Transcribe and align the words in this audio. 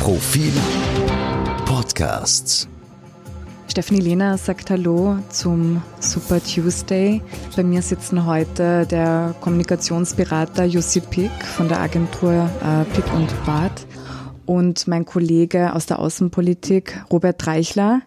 Profil 0.00 0.50
Podcasts. 1.66 2.66
Stephanie 3.68 4.00
Lehner 4.00 4.38
sagt 4.38 4.70
Hallo 4.70 5.18
zum 5.28 5.82
Super 6.00 6.42
Tuesday. 6.42 7.20
Bei 7.54 7.62
mir 7.62 7.82
sitzen 7.82 8.24
heute 8.24 8.86
der 8.86 9.34
Kommunikationsberater 9.42 10.64
Jussi 10.64 11.00
Pick 11.00 11.30
von 11.44 11.68
der 11.68 11.80
Agentur 11.80 12.32
äh, 12.32 12.84
Pick 12.94 13.12
und 13.12 13.28
Bart 13.44 13.86
und 14.46 14.88
mein 14.88 15.04
Kollege 15.04 15.74
aus 15.74 15.84
der 15.84 15.98
Außenpolitik 15.98 17.04
Robert 17.12 17.46
Reichler. 17.46 18.00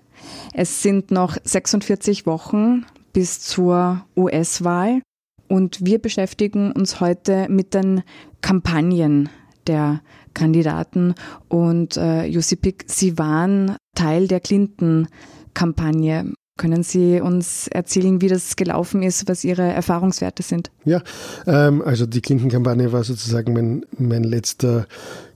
Es 0.52 0.82
sind 0.82 1.12
noch 1.12 1.38
46 1.44 2.26
Wochen 2.26 2.88
bis 3.14 3.40
zur 3.40 4.04
US-Wahl 4.18 5.04
und 5.48 5.86
wir 5.86 6.00
beschäftigen 6.00 6.72
uns 6.72 7.00
heute 7.00 7.46
mit 7.50 7.76
den 7.76 8.02
Kampagnen 8.42 9.30
der 9.68 10.02
Kandidaten 10.34 11.16
und 11.48 11.98
äh, 11.98 12.26
Jussi 12.26 12.56
Pick, 12.56 12.86
Sie 12.88 13.18
waren 13.18 13.76
Teil 13.96 14.28
der 14.28 14.40
Clinton-Kampagne. 14.40 16.34
Können 16.56 16.84
Sie 16.84 17.20
uns 17.20 17.68
erzählen, 17.68 18.22
wie 18.22 18.28
das 18.28 18.56
gelaufen 18.56 19.02
ist, 19.02 19.28
was 19.28 19.44
Ihre 19.44 19.64
Erfahrungswerte 19.64 20.44
sind? 20.44 20.70
Ja, 20.86 21.02
ähm, 21.48 21.82
also 21.82 22.06
die 22.06 22.22
Clinton-Kampagne 22.22 22.92
war 22.92 23.04
sozusagen 23.04 23.54
mein, 23.54 23.86
mein 23.98 24.24
letzter 24.24 24.86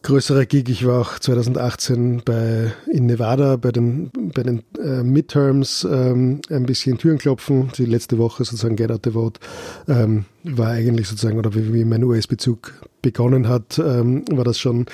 größerer 0.03 0.45
Gig. 0.45 0.69
Ich 0.69 0.85
war 0.85 1.01
auch 1.01 1.17
2018 1.17 2.21
bei, 2.23 2.71
in 2.91 3.07
Nevada 3.07 3.55
bei 3.55 3.71
den, 3.71 4.11
bei 4.13 4.43
den 4.43 4.61
äh, 4.79 5.01
Midterms 5.01 5.87
ähm, 5.89 6.41
ein 6.51 6.67
bisschen 6.67 6.99
Türen 6.99 7.17
klopfen. 7.17 7.71
Die 7.75 7.85
letzte 7.85 8.19
Woche 8.19 8.45
sozusagen 8.45 8.75
Get 8.75 8.91
Out 8.91 9.01
the 9.05 9.11
Vote 9.11 9.39
ähm, 9.87 10.25
war 10.43 10.69
eigentlich 10.69 11.07
sozusagen, 11.07 11.39
oder 11.39 11.55
wie, 11.55 11.73
wie 11.73 11.83
mein 11.83 12.03
US-Bezug 12.03 12.73
begonnen 13.01 13.47
hat, 13.47 13.79
ähm, 13.79 14.23
war 14.31 14.43
das 14.43 14.59
schon 14.59 14.85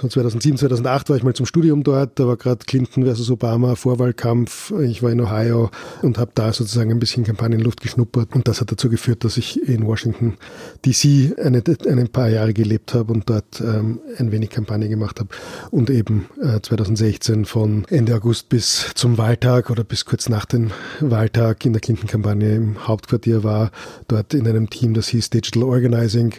so 0.00 0.08
2007, 0.08 0.56
2008 0.56 1.10
war 1.10 1.16
ich 1.16 1.22
mal 1.22 1.34
zum 1.34 1.46
Studium 1.46 1.82
dort. 1.82 2.18
Da 2.18 2.26
war 2.26 2.36
gerade 2.36 2.64
Clinton 2.64 3.04
versus 3.04 3.30
Obama 3.30 3.74
Vorwahlkampf. 3.74 4.72
Ich 4.82 5.02
war 5.02 5.10
in 5.10 5.20
Ohio 5.20 5.70
und 6.02 6.18
habe 6.18 6.30
da 6.34 6.52
sozusagen 6.52 6.90
ein 6.90 6.98
bisschen 6.98 7.24
Kampagnenluft 7.24 7.80
geschnuppert. 7.80 8.34
Und 8.34 8.48
das 8.48 8.60
hat 8.60 8.72
dazu 8.72 8.88
geführt, 8.88 9.24
dass 9.24 9.36
ich 9.36 9.68
in 9.68 9.86
Washington 9.86 10.38
DC 10.86 11.38
eine, 11.38 11.62
ein 11.86 12.08
paar 12.08 12.28
Jahre 12.28 12.54
gelebt 12.54 12.94
habe 12.94 13.12
und 13.12 13.28
dort 13.28 13.60
ähm, 13.60 14.00
ein 14.16 14.32
wenig 14.32 14.50
Kampagne 14.50 14.88
gemacht 14.88 15.20
habe. 15.20 15.28
Und 15.70 15.90
eben 15.90 16.26
äh, 16.40 16.60
2016 16.60 17.44
von 17.44 17.84
Ende 17.90 18.14
August 18.14 18.48
bis 18.48 18.92
zum 18.94 19.18
Wahltag 19.18 19.68
oder 19.68 19.84
bis 19.84 20.06
kurz 20.06 20.28
nach 20.28 20.46
dem 20.46 20.70
Wahltag 21.00 21.66
in 21.66 21.74
der 21.74 21.80
Clinton-Kampagne 21.80 22.54
im 22.54 22.88
Hauptquartier 22.88 23.44
war. 23.44 23.70
Dort 24.08 24.32
in 24.32 24.48
einem 24.48 24.70
Team, 24.70 24.94
das 24.94 25.08
hieß 25.08 25.28
Digital 25.30 25.64
Organizing. 25.64 26.34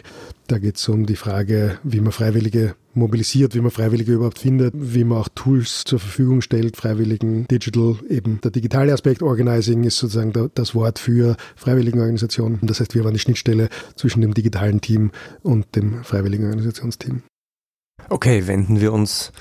Da 0.52 0.58
geht 0.58 0.76
es 0.76 0.86
um 0.90 1.06
die 1.06 1.16
Frage, 1.16 1.78
wie 1.82 2.00
man 2.00 2.12
Freiwillige 2.12 2.74
mobilisiert, 2.92 3.54
wie 3.54 3.62
man 3.62 3.70
Freiwillige 3.70 4.12
überhaupt 4.12 4.38
findet, 4.38 4.74
wie 4.76 5.02
man 5.02 5.16
auch 5.16 5.30
Tools 5.34 5.84
zur 5.84 5.98
Verfügung 5.98 6.42
stellt, 6.42 6.76
Freiwilligen, 6.76 7.48
Digital, 7.48 7.96
eben 8.10 8.38
der 8.42 8.50
digitale 8.50 8.92
Aspekt, 8.92 9.22
Organizing 9.22 9.84
ist 9.84 9.96
sozusagen 9.96 10.50
das 10.54 10.74
Wort 10.74 10.98
für 10.98 11.38
Freiwilligenorganisationen. 11.56 12.58
Das 12.60 12.80
heißt, 12.80 12.94
wir 12.94 13.02
waren 13.02 13.14
die 13.14 13.18
Schnittstelle 13.18 13.70
zwischen 13.96 14.20
dem 14.20 14.34
digitalen 14.34 14.82
Team 14.82 15.10
und 15.42 15.74
dem 15.74 16.04
Freiwilligenorganisationsteam. 16.04 17.22
Okay, 18.10 18.46
wenden 18.46 18.82
wir 18.82 18.92
uns 18.92 19.32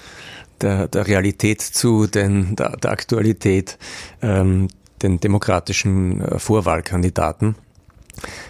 der, 0.61 0.87
der 0.87 1.07
Realität 1.07 1.59
zu, 1.59 2.07
denn 2.07 2.55
der, 2.55 2.77
der 2.77 2.91
Aktualität, 2.91 3.77
ähm, 4.21 4.69
den 5.03 5.19
demokratischen 5.19 6.21
äh, 6.21 6.39
Vorwahlkandidaten. 6.39 7.55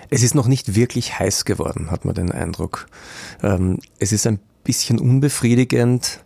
Es 0.10 0.24
ist 0.24 0.36
noch 0.36 0.48
nicht 0.48 0.76
wirklich 0.76 1.20
heiß 1.20 1.46
geworden, 1.46 1.92
hat 1.92 2.06
man 2.06 2.16
den 2.16 2.32
Eindruck. 2.32 2.88
Ähm, 3.44 3.80
es 4.00 4.12
ist 4.12 4.28
ein 4.28 4.40
bisschen 4.64 5.00
unbefriedigend. 5.00 6.20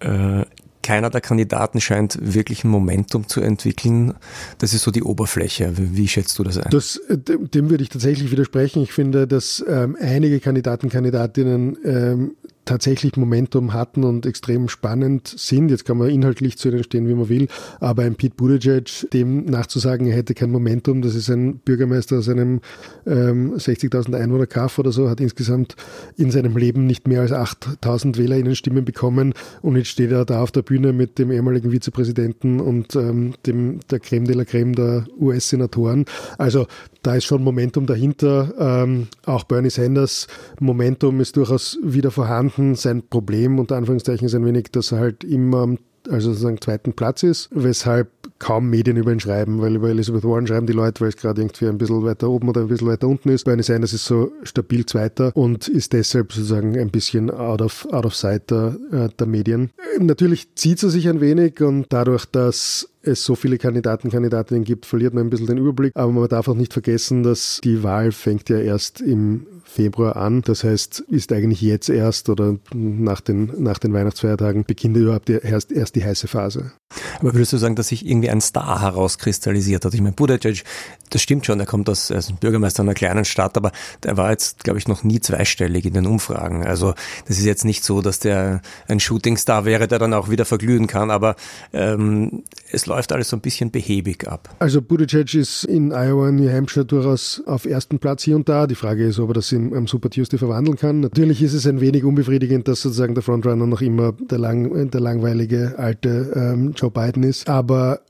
Äh, 0.00 0.44
keiner 0.82 1.10
der 1.10 1.20
Kandidaten 1.20 1.82
scheint 1.82 2.18
wirklich 2.20 2.64
ein 2.64 2.70
Momentum 2.70 3.28
zu 3.28 3.42
entwickeln. 3.42 4.14
Das 4.56 4.72
ist 4.72 4.82
so 4.82 4.90
die 4.90 5.02
Oberfläche. 5.02 5.74
Wie 5.76 6.08
schätzt 6.08 6.38
du 6.38 6.44
das 6.44 6.56
ein? 6.56 6.70
Das, 6.70 6.98
dem 7.10 7.68
würde 7.68 7.82
ich 7.82 7.90
tatsächlich 7.90 8.30
widersprechen. 8.30 8.82
Ich 8.82 8.92
finde, 8.92 9.26
dass 9.26 9.62
ähm, 9.68 9.98
einige 10.00 10.40
Kandidaten, 10.40 10.88
Kandidatinnen 10.88 11.76
ähm, 11.84 12.36
tatsächlich 12.68 13.16
Momentum 13.16 13.72
hatten 13.72 14.04
und 14.04 14.26
extrem 14.26 14.68
spannend 14.68 15.26
sind. 15.26 15.70
Jetzt 15.70 15.86
kann 15.86 15.96
man 15.96 16.10
inhaltlich 16.10 16.58
zu 16.58 16.68
ihnen 16.68 16.84
stehen, 16.84 17.08
wie 17.08 17.14
man 17.14 17.28
will, 17.28 17.48
aber 17.80 18.02
ein 18.02 18.14
Pete 18.14 18.34
Buttigieg, 18.36 19.08
dem 19.12 19.46
nachzusagen, 19.46 20.06
er 20.06 20.16
hätte 20.16 20.34
kein 20.34 20.50
Momentum, 20.50 21.00
das 21.00 21.14
ist 21.14 21.30
ein 21.30 21.58
Bürgermeister 21.58 22.18
aus 22.18 22.28
einem 22.28 22.60
ähm, 23.06 23.54
60.000 23.54 24.14
Einwohner 24.14 24.46
Kaff 24.46 24.78
oder 24.78 24.92
so, 24.92 25.08
hat 25.08 25.20
insgesamt 25.20 25.76
in 26.16 26.30
seinem 26.30 26.56
Leben 26.56 26.86
nicht 26.86 27.08
mehr 27.08 27.22
als 27.22 27.32
8.000 27.32 28.18
WählerInnen-Stimmen 28.18 28.84
bekommen 28.84 29.32
und 29.62 29.76
jetzt 29.76 29.88
steht 29.88 30.10
er 30.10 30.26
da 30.26 30.42
auf 30.42 30.52
der 30.52 30.62
Bühne 30.62 30.92
mit 30.92 31.18
dem 31.18 31.32
ehemaligen 31.32 31.70
Vizepräsidenten 31.70 32.60
und 32.60 32.94
ähm, 32.96 33.32
dem, 33.46 33.80
der 33.90 34.00
Creme 34.00 34.26
de 34.26 34.36
la 34.36 34.44
Creme 34.44 34.74
der 34.74 35.06
US-Senatoren. 35.18 36.04
Also 36.36 36.66
da 37.02 37.14
ist 37.14 37.24
schon 37.24 37.42
Momentum 37.42 37.86
dahinter. 37.86 38.52
Ähm, 38.58 39.08
auch 39.24 39.44
Bernie 39.44 39.70
Sanders 39.70 40.26
Momentum 40.60 41.20
ist 41.20 41.36
durchaus 41.36 41.78
wieder 41.82 42.10
vorhanden 42.10 42.74
sein 42.74 43.02
Problem, 43.08 43.58
unter 43.58 43.76
Anführungszeichen, 43.76 44.26
ist 44.26 44.34
ein 44.34 44.44
wenig, 44.44 44.70
dass 44.72 44.92
er 44.92 44.98
halt 44.98 45.24
immer 45.24 45.76
also 46.10 46.30
sozusagen 46.30 46.60
zweiten 46.60 46.92
Platz 46.92 47.22
ist, 47.22 47.48
weshalb 47.52 48.10
kaum 48.38 48.70
Medien 48.70 48.96
über 48.96 49.12
ihn 49.12 49.20
schreiben, 49.20 49.60
weil 49.60 49.76
über 49.76 49.88
Elizabeth 49.88 50.24
Warren 50.24 50.46
schreiben 50.46 50.66
die 50.66 50.72
Leute, 50.72 51.00
weil 51.00 51.08
es 51.08 51.16
gerade 51.16 51.40
irgendwie 51.40 51.66
ein 51.66 51.78
bisschen 51.78 52.04
weiter 52.04 52.28
oben 52.28 52.48
oder 52.48 52.62
ein 52.62 52.68
bisschen 52.68 52.88
weiter 52.88 53.08
unten 53.08 53.30
ist. 53.30 53.44
Bernie 53.44 53.62
Sanders 53.62 53.92
ist 53.92 54.04
so 54.04 54.32
stabil 54.42 54.86
Zweiter 54.86 55.36
und 55.36 55.68
ist 55.68 55.92
deshalb 55.92 56.32
sozusagen 56.32 56.78
ein 56.78 56.90
bisschen 56.90 57.30
out 57.30 57.62
of, 57.62 57.86
out 57.90 58.06
of 58.06 58.14
sight 58.14 58.50
der, 58.50 58.76
äh, 58.92 59.08
der 59.18 59.26
Medien. 59.26 59.70
Natürlich 59.98 60.54
zieht 60.54 60.82
er 60.82 60.90
sich 60.90 61.08
ein 61.08 61.20
wenig 61.20 61.60
und 61.60 61.86
dadurch, 61.88 62.26
dass 62.26 62.88
es 63.08 63.24
so 63.24 63.34
viele 63.34 63.58
Kandidaten, 63.58 64.10
Kandidatinnen 64.10 64.64
gibt, 64.64 64.86
verliert 64.86 65.14
man 65.14 65.26
ein 65.26 65.30
bisschen 65.30 65.46
den 65.46 65.58
Überblick. 65.58 65.92
Aber 65.94 66.12
man 66.12 66.28
darf 66.28 66.48
auch 66.48 66.54
nicht 66.54 66.72
vergessen, 66.72 67.22
dass 67.22 67.60
die 67.62 67.82
Wahl 67.82 68.12
fängt 68.12 68.48
ja 68.48 68.58
erst 68.58 69.00
im 69.00 69.46
Februar 69.68 70.16
an. 70.16 70.42
Das 70.42 70.64
heißt, 70.64 71.00
ist 71.08 71.32
eigentlich 71.32 71.60
jetzt 71.60 71.88
erst 71.88 72.28
oder 72.28 72.56
nach 72.74 73.20
den, 73.20 73.52
nach 73.62 73.78
den 73.78 73.92
Weihnachtsfeiertagen 73.92 74.64
beginnt 74.64 74.96
überhaupt 74.96 75.28
erst, 75.28 75.70
erst 75.70 75.94
die 75.94 76.04
heiße 76.04 76.26
Phase. 76.26 76.72
Aber 77.20 77.34
würdest 77.34 77.52
du 77.52 77.58
sagen, 77.58 77.76
dass 77.76 77.88
sich 77.88 78.06
irgendwie 78.06 78.30
ein 78.30 78.40
Star 78.40 78.80
herauskristallisiert 78.80 79.84
hat? 79.84 79.92
Ich 79.92 80.00
meine, 80.00 80.14
Buttigieg, 80.14 80.64
das 81.10 81.20
stimmt 81.20 81.44
schon, 81.44 81.60
er 81.60 81.66
kommt 81.66 81.88
aus, 81.90 82.10
ist 82.10 82.40
Bürgermeister 82.40 82.82
einer 82.82 82.94
kleinen 82.94 83.24
Stadt, 83.24 83.56
aber 83.56 83.72
der 84.02 84.16
war 84.16 84.30
jetzt, 84.30 84.64
glaube 84.64 84.78
ich, 84.78 84.88
noch 84.88 85.04
nie 85.04 85.20
zweistellig 85.20 85.84
in 85.84 85.92
den 85.92 86.06
Umfragen. 86.06 86.64
Also 86.64 86.94
das 87.26 87.38
ist 87.38 87.44
jetzt 87.44 87.64
nicht 87.64 87.84
so, 87.84 88.00
dass 88.00 88.20
der 88.20 88.62
ein 88.88 89.00
Shootingstar 89.00 89.64
wäre, 89.66 89.86
der 89.86 89.98
dann 89.98 90.14
auch 90.14 90.30
wieder 90.30 90.46
verglühen 90.46 90.86
kann, 90.86 91.10
aber 91.10 91.36
ähm, 91.72 92.42
es 92.72 92.86
läuft 92.86 93.12
alles 93.12 93.28
so 93.28 93.36
ein 93.36 93.40
bisschen 93.40 93.70
behäbig 93.70 94.26
ab. 94.26 94.54
Also 94.58 94.80
Buttigieg 94.80 95.34
ist 95.34 95.64
in 95.64 95.92
Iowa, 95.92 96.30
New 96.30 96.50
Hampshire 96.50 96.86
durchaus 96.86 97.42
auf 97.46 97.66
ersten 97.66 97.98
Platz 97.98 98.22
hier 98.22 98.36
und 98.36 98.48
da. 98.48 98.66
Die 98.66 98.74
Frage 98.74 99.06
ist, 99.06 99.18
ob 99.18 99.30
er 99.30 99.34
das 99.34 99.48
in, 99.58 99.74
am 99.74 99.86
Super 99.86 100.10
Tuesday 100.10 100.38
verwandeln 100.38 100.76
kann. 100.76 101.00
Natürlich 101.00 101.42
ist 101.42 101.54
es 101.54 101.66
ein 101.66 101.80
wenig 101.80 102.04
unbefriedigend, 102.04 102.68
dass 102.68 102.82
sozusagen 102.82 103.14
der 103.14 103.22
Frontrunner 103.22 103.66
noch 103.66 103.82
immer 103.82 104.12
der, 104.12 104.38
lang, 104.38 104.90
der 104.90 105.00
langweilige 105.00 105.74
alte 105.78 106.32
ähm, 106.34 106.72
Joe 106.76 106.90
Biden 106.90 107.22
ist. 107.22 107.48
Aber 107.48 108.00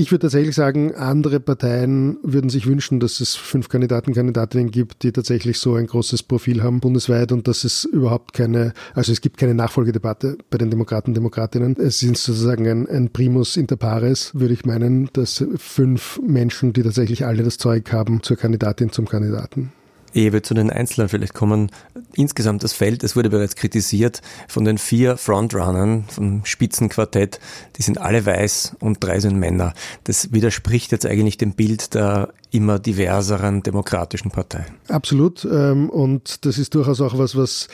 ich 0.00 0.10
würde 0.10 0.22
tatsächlich 0.22 0.54
sagen, 0.54 0.94
andere 0.94 1.40
Parteien 1.40 2.16
würden 2.22 2.48
sich 2.48 2.66
wünschen, 2.66 3.00
dass 3.00 3.20
es 3.20 3.34
fünf 3.34 3.68
Kandidaten, 3.68 4.14
Kandidatinnen 4.14 4.70
gibt, 4.70 5.02
die 5.02 5.12
tatsächlich 5.12 5.58
so 5.58 5.74
ein 5.74 5.86
großes 5.86 6.22
Profil 6.22 6.62
haben 6.62 6.80
bundesweit 6.80 7.32
und 7.32 7.46
dass 7.46 7.64
es 7.64 7.84
überhaupt 7.84 8.32
keine, 8.32 8.72
also 8.94 9.12
es 9.12 9.20
gibt 9.20 9.36
keine 9.36 9.54
Nachfolgedebatte 9.54 10.38
bei 10.48 10.56
den 10.56 10.70
Demokraten, 10.70 11.12
Demokratinnen. 11.12 11.76
Es 11.76 11.98
sind 11.98 12.16
sozusagen 12.16 12.66
ein, 12.66 12.88
ein 12.88 13.10
Primus 13.10 13.58
inter 13.58 13.76
pares, 13.76 14.30
würde 14.34 14.54
ich 14.54 14.64
meinen, 14.64 15.10
dass 15.12 15.44
fünf 15.56 16.18
Menschen, 16.26 16.72
die 16.72 16.82
tatsächlich 16.82 17.26
alle 17.26 17.42
das 17.42 17.58
Zeug 17.58 17.92
haben, 17.92 18.22
zur 18.22 18.38
Kandidatin, 18.38 18.92
zum 18.92 19.06
Kandidaten. 19.06 19.72
Ehe 20.14 20.32
wir 20.32 20.42
zu 20.42 20.54
den 20.54 20.70
Einzelnen 20.70 21.08
vielleicht 21.08 21.34
kommen, 21.34 21.70
insgesamt 22.14 22.62
das 22.64 22.72
Feld, 22.72 23.04
es 23.04 23.16
wurde 23.16 23.30
bereits 23.30 23.56
kritisiert, 23.56 24.22
von 24.48 24.64
den 24.64 24.78
vier 24.78 25.16
Frontrunnern 25.16 26.04
vom 26.08 26.44
Spitzenquartett, 26.44 27.40
die 27.76 27.82
sind 27.82 27.98
alle 27.98 28.24
weiß 28.26 28.76
und 28.80 29.02
drei 29.02 29.20
sind 29.20 29.36
Männer. 29.36 29.74
Das 30.04 30.32
widerspricht 30.32 30.92
jetzt 30.92 31.06
eigentlich 31.06 31.38
dem 31.38 31.52
Bild 31.52 31.94
der 31.94 32.32
immer 32.50 32.78
diverseren 32.78 33.62
demokratischen 33.62 34.30
Partei. 34.30 34.66
Absolut. 34.88 35.44
Ähm, 35.44 35.88
und 35.88 36.44
das 36.44 36.58
ist 36.58 36.74
durchaus 36.74 37.00
auch 37.00 37.16
was, 37.16 37.36
was 37.36 37.68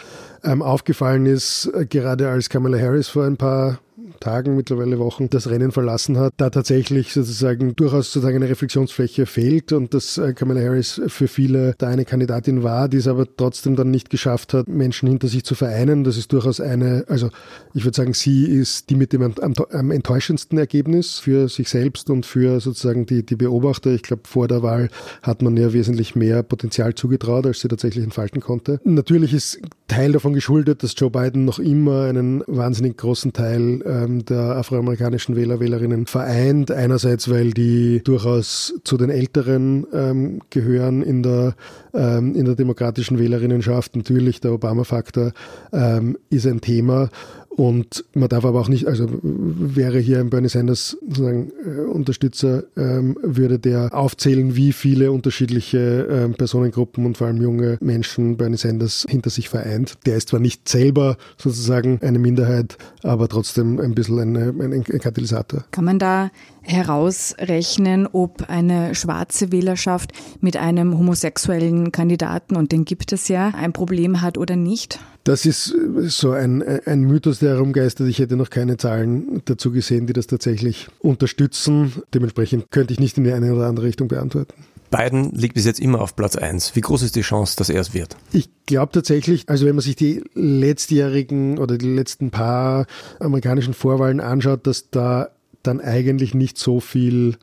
ähm, 0.45 0.63
aufgefallen 0.63 1.27
ist, 1.27 1.71
äh, 1.75 1.87
gerade 1.87 2.29
als 2.29 2.49
Kamala 2.49 2.79
Harris 2.79 3.09
vor 3.09 3.25
ein 3.25 3.37
paar 3.37 3.79
Tagen, 4.19 4.57
mittlerweile 4.57 4.99
Wochen 4.99 5.29
das 5.31 5.49
Rennen 5.49 5.73
verlassen 5.73 6.19
hat, 6.19 6.35
da 6.37 6.51
tatsächlich 6.51 7.13
sozusagen 7.13 7.77
durchaus 7.77 8.13
sozusagen 8.13 8.37
eine 8.37 8.49
Reflexionsfläche 8.49 9.27
fehlt 9.27 9.73
und 9.73 9.95
dass 9.95 10.19
äh, 10.19 10.33
Kamala 10.33 10.61
Harris 10.61 11.01
für 11.07 11.29
viele 11.29 11.75
da 11.79 11.89
eine 11.89 12.05
Kandidatin 12.05 12.63
war, 12.63 12.89
die 12.89 12.99
es 12.99 13.09
aber 13.09 13.27
trotzdem 13.37 13.77
dann 13.77 13.91
nicht 13.91 14.11
geschafft 14.11 14.55
hat, 14.55 14.69
Menschen 14.69 15.09
hinter 15.09 15.29
sich 15.29 15.45
zu 15.45 15.55
vereinen. 15.55 16.05
Das 16.05 16.17
ist 16.17 16.33
durchaus 16.33 16.61
eine, 16.61 17.05
also 17.09 17.31
ich 17.75 17.85
würde 17.85 17.97
sagen, 17.97 18.15
sie 18.15 18.47
ist 18.47 18.91
die 18.91 18.97
mit 18.97 19.13
dem 19.13 19.23
am, 19.23 19.55
am 19.71 19.91
enttäuschendsten 19.91 20.59
Ergebnis 20.59 21.19
für 21.19 21.49
sich 21.49 21.69
selbst 21.69 22.11
und 22.11 22.27
für 22.27 22.61
sozusagen 22.61 23.07
die, 23.07 23.25
die 23.25 23.37
Beobachter. 23.37 23.91
Ich 23.91 24.03
glaube, 24.03 24.23
vor 24.27 24.49
der 24.49 24.63
Wahl 24.63 24.89
hat 25.23 25.43
man 25.43 25.57
ja 25.57 25.73
wesentlich 25.73 26.17
mehr 26.17 26.43
Potenzial 26.43 26.95
zugetraut, 26.95 27.47
als 27.47 27.61
sie 27.61 27.69
tatsächlich 27.69 28.05
entfalten 28.05 28.41
konnte. 28.41 28.81
Natürlich 28.85 29.33
ist 29.33 29.61
Teil 29.89 30.13
davon 30.13 30.33
geschuldet, 30.33 30.83
dass 30.83 30.95
Joe 30.97 31.11
Biden 31.11 31.45
noch 31.45 31.59
immer 31.59 32.03
einen 32.03 32.43
wahnsinnig 32.47 32.97
großen 32.97 33.33
Teil 33.33 33.83
ähm, 33.87 34.16
der 34.25 34.57
afroamerikanischen 34.57 35.37
Wähler, 35.37 35.61
Wählerinnen 35.61 36.07
vereint. 36.07 36.71
Einerseits, 36.71 37.31
weil 37.31 37.51
die 37.51 38.03
durchaus 38.03 38.75
zu 38.85 38.97
den 38.97 39.11
Älteren 39.11 39.87
ähm, 39.93 40.41
gehören 40.51 41.03
in 41.03 41.23
der, 41.23 41.55
ähm, 41.97 42.35
in 42.35 42.45
der 42.45 42.55
demokratischen 42.55 43.19
Wählerinnenschaft. 43.19 43.97
Natürlich 43.97 44.41
der 44.41 44.53
Obama-Faktor 44.53 45.33
ähm, 45.73 46.17
ist 46.31 46.47
ein 46.47 46.61
Thema. 46.61 47.09
Und 47.57 48.05
man 48.13 48.29
darf 48.29 48.45
aber 48.45 48.61
auch 48.61 48.69
nicht, 48.69 48.87
also 48.87 49.07
wäre 49.23 49.99
hier 49.99 50.21
ein 50.21 50.29
Bernie 50.29 50.51
Sanders 50.51 50.99
sozusagen 51.01 51.51
äh, 51.65 51.81
Unterstützer, 51.91 52.65
ähm, 52.77 53.17
würde 53.23 53.59
der 53.59 53.95
aufzählen, 53.95 54.57
wie 54.57 54.75
viele 54.75 55.11
unterschiedliche 55.11 56.07
ähm, 56.11 56.35
Personengruppen 56.35 57.07
und 57.07 57.17
vor 57.17 57.29
allem 57.29 57.41
junge 57.41 57.79
Menschen 57.81 58.37
Bernie 58.37 58.59
Sanders 58.59 59.07
hinter 59.09 59.31
sich 59.31 59.49
vereint. 59.49 59.95
Der 60.05 60.17
ist 60.17 60.29
zwar 60.29 60.41
nicht 60.41 60.69
selber 60.69 61.17
sozusagen 61.39 61.99
eine 62.03 62.19
Minderheit, 62.19 62.77
aber 63.03 63.27
trotzdem 63.27 63.81
ein 63.81 63.95
bisschen 63.95 64.19
eine, 64.19 64.51
ein, 64.51 64.73
ein 64.75 64.85
Katalysator. 64.85 65.65
Kann 65.71 65.87
man 65.87 65.99
da 65.99 66.31
herausrechnen, 66.67 68.07
ob 68.07 68.49
eine 68.49 68.95
schwarze 68.95 69.53
Wählerschaft 69.53 70.13
mit 70.41 70.57
einem 70.57 70.99
homosexuellen 70.99 71.93
Kandidaten, 71.93 72.57
und 72.57 72.73
den 72.73 72.85
gibt 72.85 73.13
es 73.13 73.29
ja, 73.29 73.49
ein 73.57 73.73
Problem 73.73 74.21
hat 74.21 74.37
oder 74.37 74.57
nicht? 74.57 74.99
Das 75.25 75.45
ist 75.45 75.75
so 76.03 76.31
ein, 76.31 76.63
ein 76.87 77.01
Mythos, 77.01 77.41
der 77.41 77.55
herumgeistert. 77.55 78.09
Ich 78.09 78.21
hätte 78.21 78.37
noch 78.37 78.51
keine 78.51 78.77
Zahlen 78.77 79.43
dazu 79.45 79.73
gesehen, 79.73 80.07
die 80.07 80.13
das 80.13 80.29
tatsächlich 80.29 80.89
unterstützen. 81.01 81.95
Dementsprechend 82.15 82.71
könnte 82.71 82.93
ich 82.93 83.01
nicht 83.01 83.19
in 83.19 83.25
die 83.25 83.33
eine 83.33 83.53
oder 83.53 83.67
andere 83.67 83.87
Richtung 83.87 84.07
beantworten. 84.07 84.55
Biden 84.91 85.33
liegt 85.33 85.55
bis 85.55 85.65
jetzt 85.65 85.81
immer 85.81 86.01
auf 86.01 86.15
Platz 86.15 86.37
1. 86.37 86.77
Wie 86.77 86.81
groß 86.81 87.03
ist 87.03 87.17
die 87.17 87.23
Chance, 87.23 87.57
dass 87.57 87.71
er 87.71 87.81
es 87.81 87.93
wird? 87.93 88.17
Ich 88.33 88.49
glaube 88.67 88.93
tatsächlich, 88.93 89.49
also 89.49 89.67
wenn 89.67 89.75
man 89.75 89.83
sich 89.83 89.97
die 89.97 90.23
letztjährigen 90.35 91.59
oder 91.59 91.77
die 91.77 91.93
letzten 91.93 92.31
paar 92.31 92.87
amerikanischen 93.19 93.75
Vorwahlen 93.75 94.21
anschaut, 94.21 94.67
dass 94.67 94.91
da 94.91 95.31
dann 95.67 95.81
eigentlich 95.81 96.35
nicht 96.35 96.59
so 96.59 96.81
viel 96.81 97.37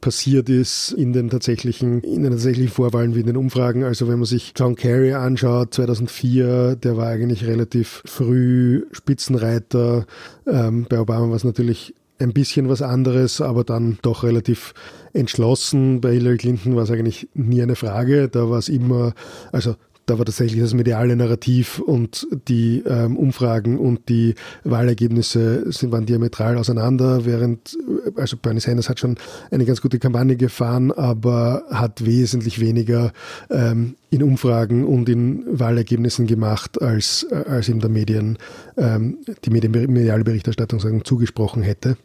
passiert 0.00 0.48
ist 0.48 0.92
in 0.92 1.12
den 1.12 1.30
tatsächlichen, 1.30 2.02
in 2.02 2.22
den 2.22 2.32
tatsächlichen 2.32 2.72
Vorwahlen 2.72 3.14
wie 3.14 3.20
in 3.20 3.26
den 3.26 3.36
Umfragen. 3.36 3.82
Also 3.82 4.08
wenn 4.08 4.18
man 4.18 4.26
sich 4.26 4.52
John 4.56 4.76
Kerry 4.76 5.14
anschaut, 5.14 5.74
2004, 5.74 6.76
der 6.76 6.96
war 6.96 7.08
eigentlich 7.08 7.46
relativ 7.46 8.02
früh 8.04 8.86
Spitzenreiter. 8.92 10.06
Ähm, 10.46 10.86
bei 10.88 11.00
Obama 11.00 11.28
war 11.28 11.36
es 11.36 11.44
natürlich 11.44 11.94
ein 12.18 12.32
bisschen 12.32 12.68
was 12.68 12.82
anderes, 12.82 13.40
aber 13.40 13.64
dann 13.64 13.98
doch 14.02 14.22
relativ 14.22 14.74
entschlossen. 15.12 16.00
Bei 16.00 16.12
Hillary 16.12 16.36
Clinton 16.38 16.76
war 16.76 16.84
es 16.84 16.90
eigentlich 16.90 17.28
nie 17.34 17.62
eine 17.62 17.76
Frage. 17.76 18.28
Da 18.28 18.48
war 18.48 18.58
es 18.58 18.68
immer, 18.68 19.12
also 19.52 19.76
da 20.06 20.18
war 20.18 20.24
tatsächlich 20.24 20.60
das 20.60 20.72
mediale 20.72 21.16
Narrativ 21.16 21.80
und 21.80 22.26
die 22.48 22.82
ähm, 22.86 23.16
Umfragen 23.16 23.76
und 23.78 24.08
die 24.08 24.34
Wahlergebnisse 24.62 25.70
sind, 25.72 25.90
waren 25.90 26.06
diametral 26.06 26.56
auseinander, 26.56 27.24
während, 27.24 27.76
äh, 28.06 28.20
also 28.20 28.36
Bernie 28.36 28.60
Sanders 28.60 28.88
hat 28.88 29.00
schon 29.00 29.16
eine 29.50 29.64
ganz 29.64 29.80
gute 29.82 29.98
Kampagne 29.98 30.36
gefahren, 30.36 30.92
aber 30.92 31.64
hat 31.70 32.06
wesentlich 32.06 32.60
weniger 32.60 33.12
ähm, 33.50 33.96
in 34.10 34.22
Umfragen 34.22 34.84
und 34.84 35.08
in 35.08 35.44
Wahlergebnissen 35.46 36.28
gemacht, 36.28 36.80
als, 36.80 37.26
äh, 37.30 37.44
als 37.48 37.68
ihm 37.68 37.80
der 37.80 37.90
Medien, 37.90 38.38
ähm, 38.76 39.18
die 39.44 39.50
Medien, 39.50 39.72
mediale 39.72 40.22
Berichterstattung 40.22 40.78
sagen, 40.78 41.04
zugesprochen 41.04 41.62
hätte. 41.62 41.96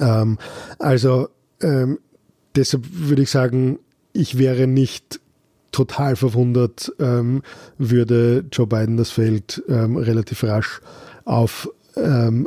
Ähm, 0.00 0.38
also 0.78 1.28
ähm, 1.60 1.98
deshalb 2.54 2.84
würde 2.92 3.22
ich 3.22 3.30
sagen, 3.30 3.80
ich 4.12 4.38
wäre 4.38 4.68
nicht 4.68 5.20
total 5.74 6.14
verwundert, 6.14 6.92
ähm, 7.00 7.42
würde 7.78 8.44
Joe 8.52 8.66
Biden 8.68 8.96
das 8.96 9.10
Feld 9.10 9.62
ähm, 9.68 9.96
relativ 9.96 10.44
rasch 10.44 10.80
aufreißen 11.24 12.46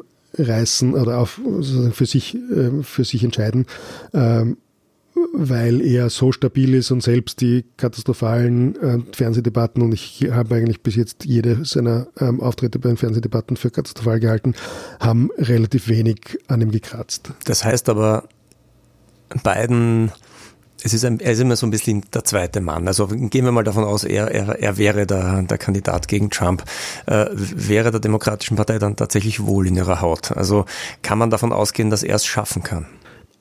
ähm, 0.89 0.94
oder 0.94 1.19
auf, 1.19 1.41
für, 1.91 2.06
sich, 2.06 2.35
äh, 2.35 2.83
für 2.83 3.03
sich 3.03 3.25
entscheiden, 3.25 3.65
ähm, 4.13 4.57
weil 5.33 5.81
er 5.81 6.09
so 6.09 6.31
stabil 6.31 6.74
ist 6.74 6.89
und 6.91 7.03
selbst 7.03 7.41
die 7.41 7.65
katastrophalen 7.75 9.06
Fernsehdebatten, 9.12 9.81
und 9.81 9.91
ich 9.91 10.30
habe 10.31 10.56
eigentlich 10.56 10.81
bis 10.83 10.95
jetzt 10.95 11.25
jede 11.25 11.65
seiner 11.65 12.07
ähm, 12.19 12.39
Auftritte 12.39 12.80
bei 12.80 12.89
den 12.89 12.97
Fernsehdebatten 12.97 13.57
für 13.57 13.71
katastrophal 13.71 14.19
gehalten, 14.19 14.53
haben 15.00 15.31
relativ 15.38 15.89
wenig 15.89 16.38
an 16.47 16.62
ihm 16.62 16.71
gekratzt. 16.71 17.31
Das 17.45 17.65
heißt 17.65 17.89
aber, 17.89 18.30
Biden 19.44 20.12
es 20.83 20.94
ist 20.94 21.06
ein, 21.06 21.19
er 21.19 21.31
ist 21.31 21.39
immer 21.39 21.56
so 21.56 21.65
ein 21.65 21.71
bisschen 21.71 22.03
der 22.13 22.24
zweite 22.24 22.62
Mann. 22.62 22.88
Also 22.88 23.07
gehen 23.07 23.45
wir 23.45 23.51
mal 23.51 23.63
davon 23.63 23.83
aus, 23.83 24.03
er, 24.03 24.29
er, 24.31 24.59
er 24.59 24.77
wäre 24.77 25.07
der, 25.07 25.41
der 25.44 25.57
Kandidat 25.57 26.07
gegen 26.07 26.29
Trump. 26.29 26.63
Äh, 27.06 27.25
wäre 27.31 27.91
der 27.91 28.00
Demokratischen 28.00 28.57
Partei 28.57 28.79
dann 28.79 28.95
tatsächlich 28.95 29.45
wohl 29.45 29.68
in 29.68 29.75
ihrer 29.75 30.01
Haut? 30.01 30.31
Also 30.31 30.65
kann 31.01 31.18
man 31.18 31.29
davon 31.29 31.51
ausgehen, 31.51 31.89
dass 31.89 32.03
er 32.03 32.15
es 32.15 32.25
schaffen 32.25 32.63
kann? 32.63 32.85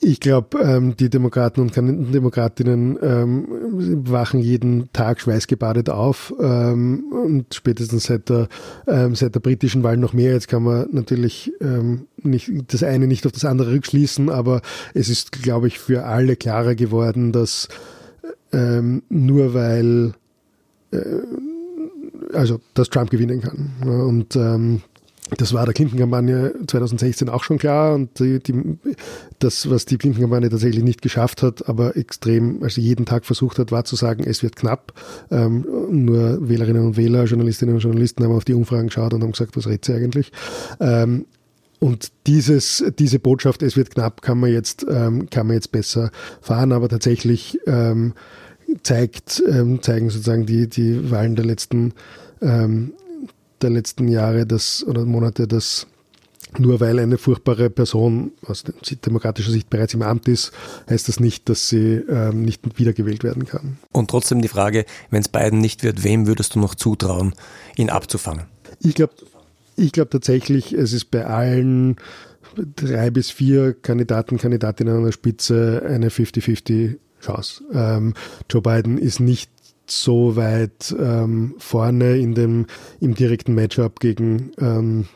Ich 0.01 0.21
glaube, 0.21 0.59
ähm, 0.59 0.95
die 0.97 1.09
Demokraten 1.09 1.61
und 1.61 1.75
Demokratinnen 1.75 2.99
ähm, 3.01 3.47
wachen 4.09 4.41
jeden 4.41 4.93
Tag 4.93 5.21
schweißgebadet 5.21 5.89
auf 5.89 6.35
ähm, 6.39 7.05
und 7.11 7.55
spätestens 7.55 8.05
seit 8.05 8.29
der, 8.29 8.49
seit 9.13 9.35
der 9.35 9.41
britischen 9.41 9.83
Wahl 9.83 9.97
noch 9.97 10.13
mehr. 10.13 10.33
Jetzt 10.33 10.49
kann 10.49 10.63
man 10.63 10.89
natürlich 10.93 11.53
nicht, 12.23 12.51
das 12.69 12.83
eine 12.83 13.07
nicht 13.07 13.27
auf 13.27 13.33
das 13.33 13.45
andere 13.45 13.73
rückschließen, 13.73 14.29
aber 14.29 14.61
es 14.95 15.09
ist, 15.09 15.33
glaube 15.33 15.69
ich, 15.69 15.79
für 15.79 16.05
alle 16.05 16.37
klarer 16.37 16.75
geworden, 16.75 17.33
dass 17.33 17.69
nur 18.53 19.55
weil 19.55 20.15
äh, 20.93 20.99
also 22.33 22.61
dass 22.75 22.91
Trump 22.91 23.11
gewinnen 23.11 23.41
kann. 23.41 23.73
Und 23.89 24.37
das 25.31 25.53
war 25.53 25.65
der 25.65 25.75
Clinton-Kampagne 25.75 26.55
2016 26.69 27.29
auch 27.29 27.43
schon 27.43 27.59
klar 27.59 27.95
und 27.95 28.19
die, 28.21 28.39
die, 28.39 28.79
das, 29.41 29.69
was 29.69 29.85
die 29.85 29.99
Clinton-Kampagne 29.99 30.49
tatsächlich 30.51 30.85
nicht 30.85 31.03
geschafft 31.03 31.43
hat, 31.43 31.69
aber 31.69 31.97
extrem, 31.97 32.63
also 32.63 32.81
jeden 32.81 33.07
Tag 33.07 33.25
versucht 33.25 33.59
hat, 33.59 33.73
war 33.73 33.85
zu 33.85 33.97
sagen, 33.97 34.23
es 34.25 34.45
wird 34.45 34.55
knapp. 34.55 34.93
Ähm, 35.33 35.67
nur 35.91 36.49
Wählerinnen 36.49 36.87
und 36.87 36.97
Wähler, 36.97 37.25
Journalistinnen 37.25 37.75
und 37.75 37.81
Journalisten 37.81 38.23
haben 38.23 38.37
auf 38.37 38.45
die 38.45 38.55
Umfragen 38.55 38.87
geschaut 38.87 39.15
und 39.15 39.23
haben 39.23 39.33
gesagt, 39.33 39.57
was 39.57 39.67
redet 39.67 39.85
sie 39.85 39.95
eigentlich? 39.95 40.31
Ähm, 40.79 41.27
und 41.81 42.13
dieses, 42.27 42.85
diese 42.99 43.19
Botschaft, 43.19 43.63
es 43.63 43.77
wird 43.77 43.91
knapp, 43.91 44.23
kann 44.23 44.39
man 44.39 44.53
jetzt, 44.53 44.87
ähm, 44.89 45.29
kann 45.29 45.49
man 45.49 45.55
jetzt 45.55 45.73
besser 45.73 46.11
fahren, 46.41 46.73
aber 46.73 46.89
tatsächlich 46.89 47.59
ähm, 47.67 48.15
zeigt, 48.83 49.43
ähm, 49.49 49.83
zeigen 49.83 50.09
sozusagen 50.09 50.47
die, 50.47 50.69
die 50.69 51.11
Wahlen 51.11 51.35
der 51.35 51.45
letzten 51.45 51.93
ähm, 52.41 52.93
der 53.63 53.71
letzten 53.71 54.09
Jahre 54.09 54.47
das, 54.47 54.85
oder 54.87 55.05
Monate, 55.05 55.47
dass 55.47 55.87
nur 56.59 56.81
weil 56.81 56.99
eine 56.99 57.19
furchtbare 57.19 57.71
Person 57.71 58.33
aus 58.47 58.65
demokratischer 59.05 59.51
Sicht 59.51 59.69
bereits 59.69 59.95
im 59.95 60.03
Amt 60.03 60.29
ist, 60.29 60.53
heißt 60.89 61.09
das 61.09 61.21
nicht, 61.21 61.49
dass 61.49 61.69
sie 61.69 62.03
ähm, 62.09 62.43
nicht 62.43 62.79
wiedergewählt 62.79 63.25
werden 63.25 63.47
kann. 63.47 63.79
Und 63.93 64.11
trotzdem 64.11 64.41
die 64.41 64.49
Frage, 64.49 64.87
wenn 65.11 65.21
es 65.21 65.29
Biden 65.29 65.61
nicht 65.61 65.83
wird, 65.83 66.05
wem 66.05 66.27
würdest 66.27 66.55
du 66.55 66.61
noch 66.61 66.75
zutrauen, 66.75 67.35
ihn 67.77 67.91
abzufangen? 67.91 68.45
Ich 68.81 68.95
glaube 68.95 69.15
ich 69.79 69.93
glaub 69.93 70.11
tatsächlich, 70.11 70.73
es 70.73 70.95
ist 70.95 71.11
bei 71.11 71.27
allen 71.27 71.97
drei 72.77 73.11
bis 73.11 73.31
vier 73.31 73.75
Kandidaten, 73.75 74.39
Kandidatinnen 74.39 74.97
an 74.97 75.05
der 75.05 75.13
Spitze 75.13 75.83
eine 75.87 76.09
50-50 76.09 76.97
Chance. 77.21 77.63
Ähm, 77.73 78.15
Joe 78.49 78.63
Biden 78.63 78.97
ist 78.97 79.21
nicht 79.21 79.51
so 79.91 80.37
weit 80.37 80.95
ähm, 80.99 81.55
vorne 81.59 82.17
in 82.17 82.35
dem, 82.35 82.67
im 83.01 83.15
direkten 83.15 83.55
Matchup 83.55 84.01
gegen, 84.01 84.53
ähm, 84.59 85.07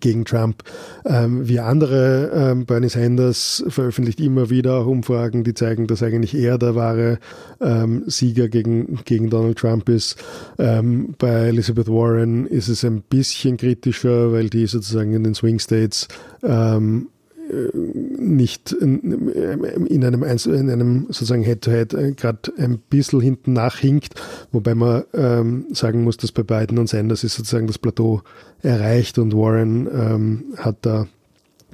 gegen 0.00 0.24
Trump 0.24 0.62
ähm, 1.04 1.46
wie 1.48 1.60
andere. 1.60 2.30
Ähm, 2.34 2.66
Bernie 2.66 2.88
Sanders 2.88 3.64
veröffentlicht 3.68 4.20
immer 4.20 4.50
wieder 4.50 4.74
auch 4.74 4.86
Umfragen, 4.86 5.44
die 5.44 5.54
zeigen, 5.54 5.86
dass 5.86 6.02
eigentlich 6.02 6.34
er 6.34 6.58
der 6.58 6.74
wahre 6.74 7.18
ähm, 7.60 8.04
Sieger 8.06 8.48
gegen, 8.48 9.00
gegen 9.04 9.30
Donald 9.30 9.58
Trump 9.58 9.88
ist. 9.88 10.16
Ähm, 10.58 11.14
bei 11.18 11.48
Elizabeth 11.48 11.88
Warren 11.88 12.46
ist 12.46 12.68
es 12.68 12.84
ein 12.84 13.02
bisschen 13.02 13.56
kritischer, 13.56 14.32
weil 14.32 14.48
die 14.48 14.66
sozusagen 14.66 15.12
in 15.12 15.24
den 15.24 15.34
Swing 15.34 15.58
States 15.58 16.08
nicht 18.18 18.72
in 18.72 20.04
einem, 20.04 20.22
in 20.22 20.70
einem 20.70 21.06
sozusagen 21.06 21.42
Head-to-Head 21.42 21.94
-Head 21.94 22.14
gerade 22.16 22.52
ein 22.56 22.78
bisschen 22.78 23.20
hinten 23.20 23.52
nachhinkt, 23.52 24.14
wobei 24.52 24.74
man 24.74 25.04
ähm, 25.12 25.66
sagen 25.72 26.04
muss, 26.04 26.16
dass 26.16 26.32
bei 26.32 26.42
Biden 26.42 26.78
und 26.78 26.88
Sanders 26.88 27.24
ist 27.24 27.34
sozusagen 27.34 27.66
das 27.66 27.78
Plateau 27.78 28.22
erreicht 28.62 29.18
und 29.18 29.34
Warren 29.34 29.88
ähm, 29.92 30.44
hat 30.56 30.78
da 30.82 31.06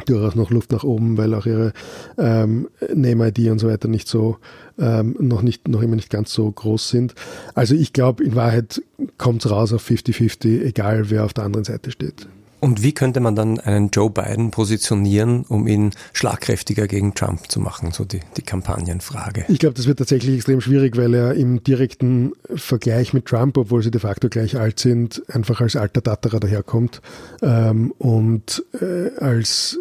durchaus 0.06 0.34
noch 0.34 0.50
Luft 0.50 0.72
nach 0.72 0.84
oben, 0.84 1.18
weil 1.18 1.34
auch 1.34 1.46
ihre 1.46 1.72
ähm, 2.18 2.68
Name-ID 2.94 3.50
und 3.50 3.58
so 3.58 3.68
weiter 3.68 3.88
nicht 3.88 4.08
so, 4.08 4.38
ähm, 4.78 5.16
noch 5.20 5.42
nicht, 5.42 5.68
noch 5.68 5.82
immer 5.82 5.96
nicht 5.96 6.10
ganz 6.10 6.32
so 6.32 6.50
groß 6.50 6.88
sind. 6.88 7.14
Also 7.54 7.74
ich 7.74 7.92
glaube, 7.92 8.24
in 8.24 8.34
Wahrheit 8.34 8.82
kommt 9.18 9.44
es 9.44 9.50
raus 9.50 9.72
auf 9.72 9.88
50-50, 9.88 10.62
egal 10.62 11.10
wer 11.10 11.24
auf 11.24 11.34
der 11.34 11.44
anderen 11.44 11.64
Seite 11.64 11.90
steht. 11.90 12.26
Und 12.60 12.82
wie 12.82 12.92
könnte 12.92 13.20
man 13.20 13.34
dann 13.34 13.58
einen 13.58 13.90
Joe 13.90 14.10
Biden 14.10 14.50
positionieren, 14.50 15.44
um 15.48 15.66
ihn 15.66 15.92
schlagkräftiger 16.12 16.86
gegen 16.86 17.14
Trump 17.14 17.50
zu 17.50 17.60
machen? 17.60 17.92
So 17.92 18.04
die, 18.04 18.20
die 18.36 18.42
Kampagnenfrage. 18.42 19.44
Ich 19.48 19.58
glaube, 19.58 19.74
das 19.74 19.86
wird 19.86 19.98
tatsächlich 19.98 20.36
extrem 20.36 20.60
schwierig, 20.60 20.96
weil 20.96 21.14
er 21.14 21.34
im 21.34 21.62
direkten 21.64 22.32
Vergleich 22.54 23.12
mit 23.12 23.26
Trump, 23.26 23.56
obwohl 23.56 23.82
sie 23.82 23.90
de 23.90 24.00
facto 24.00 24.28
gleich 24.28 24.58
alt 24.58 24.78
sind, 24.78 25.22
einfach 25.28 25.60
als 25.60 25.76
alter 25.76 26.02
Tatterer 26.02 26.40
daherkommt. 26.40 27.00
Ähm, 27.42 27.92
und 27.98 28.64
äh, 28.80 29.10
als 29.18 29.78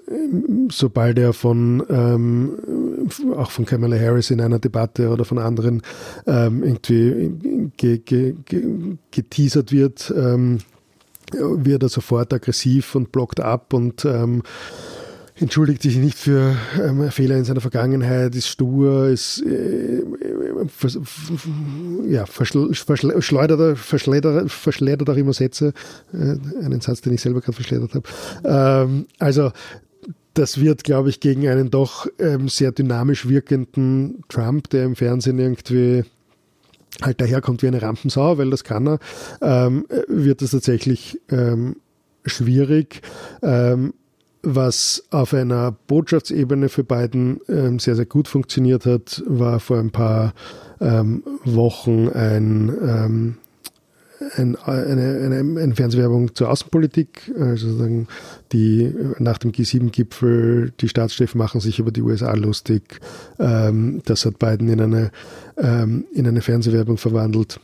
sobald 0.71 1.19
er 1.19 1.33
von 1.33 1.83
ähm, 1.89 3.09
auch 3.35 3.51
von 3.51 3.65
Kamala 3.65 3.97
Harris 3.97 4.31
in 4.31 4.41
einer 4.41 4.59
Debatte 4.59 5.09
oder 5.09 5.25
von 5.25 5.37
anderen 5.37 5.81
ähm, 6.27 6.63
irgendwie 6.63 7.71
ge, 7.77 7.99
ge, 7.99 8.35
ge, 8.45 8.97
geteasert 9.11 9.71
wird, 9.71 10.13
ähm, 10.15 10.59
wird 11.33 11.83
er 11.83 11.89
sofort 11.89 12.33
aggressiv 12.33 12.95
und 12.95 13.11
blockt 13.11 13.39
ab 13.39 13.73
und 13.73 14.05
ähm, 14.05 14.43
entschuldigt 15.35 15.81
sich 15.81 15.97
nicht 15.97 16.17
für 16.17 16.55
ähm, 16.81 17.09
Fehler 17.11 17.37
in 17.37 17.45
seiner 17.45 17.61
Vergangenheit, 17.61 18.35
ist 18.35 18.47
stur, 18.47 19.07
ist 19.07 19.41
äh, 19.43 20.03
vers, 20.67 20.99
ja, 22.07 22.25
verschleudert, 22.25 23.77
verschleudert, 23.77 24.51
verschleudert 24.51 25.09
auch 25.09 25.15
immer 25.15 25.33
Sätze, 25.33 25.73
äh, 26.13 26.37
einen 26.63 26.81
Satz, 26.81 27.01
den 27.01 27.13
ich 27.13 27.21
selber 27.21 27.41
gerade 27.41 27.53
verschleudert 27.53 27.93
habe. 27.95 28.09
Ähm, 28.43 29.05
also 29.17 29.51
das 30.33 30.59
wird, 30.59 30.83
glaube 30.83 31.09
ich, 31.09 31.19
gegen 31.19 31.47
einen 31.47 31.69
doch 31.69 32.07
ähm, 32.19 32.49
sehr 32.49 32.71
dynamisch 32.71 33.27
wirkenden 33.27 34.23
Trump, 34.29 34.69
der 34.69 34.85
im 34.85 34.95
Fernsehen 34.95 35.39
irgendwie 35.39 36.03
halt 37.01 37.21
daherkommt 37.21 37.61
wie 37.61 37.67
eine 37.67 37.81
Rampensau, 37.81 38.37
weil 38.37 38.49
das 38.49 38.63
kann 38.63 38.87
er, 38.87 38.99
ähm, 39.41 39.85
wird 40.07 40.41
es 40.41 40.51
tatsächlich 40.51 41.19
ähm, 41.29 41.77
schwierig. 42.25 43.01
Ähm, 43.41 43.93
was 44.41 45.03
auf 45.11 45.33
einer 45.33 45.71
Botschaftsebene 45.87 46.69
für 46.69 46.85
beiden 46.85 47.41
ähm, 47.49 47.77
sehr, 47.79 47.95
sehr 47.95 48.05
gut 48.05 48.29
funktioniert 48.29 48.85
hat, 48.85 49.21
war 49.27 49.59
vor 49.59 49.79
ein 49.79 49.91
paar 49.91 50.33
ähm, 50.79 51.23
Wochen 51.43 52.07
ein 52.07 52.69
ähm, 52.81 53.37
ein, 54.35 54.55
eine, 54.57 55.19
eine, 55.23 55.61
eine 55.61 55.75
Fernsehwerbung 55.75 56.35
zur 56.35 56.49
Außenpolitik, 56.49 57.31
also 57.39 57.67
sozusagen 57.67 58.07
die 58.51 58.93
nach 59.17 59.37
dem 59.37 59.51
G7-Gipfel, 59.51 60.71
die 60.79 60.89
Staatschefs 60.89 61.35
machen 61.35 61.61
sich 61.61 61.79
über 61.79 61.91
die 61.91 62.01
USA 62.01 62.33
lustig. 62.33 62.99
Ähm, 63.39 64.01
das 64.05 64.25
hat 64.25 64.39
Biden 64.39 64.67
in 64.67 64.81
eine, 64.81 65.11
ähm, 65.57 66.05
in 66.13 66.27
eine 66.27 66.41
Fernsehwerbung 66.41 66.97
verwandelt, 66.97 67.59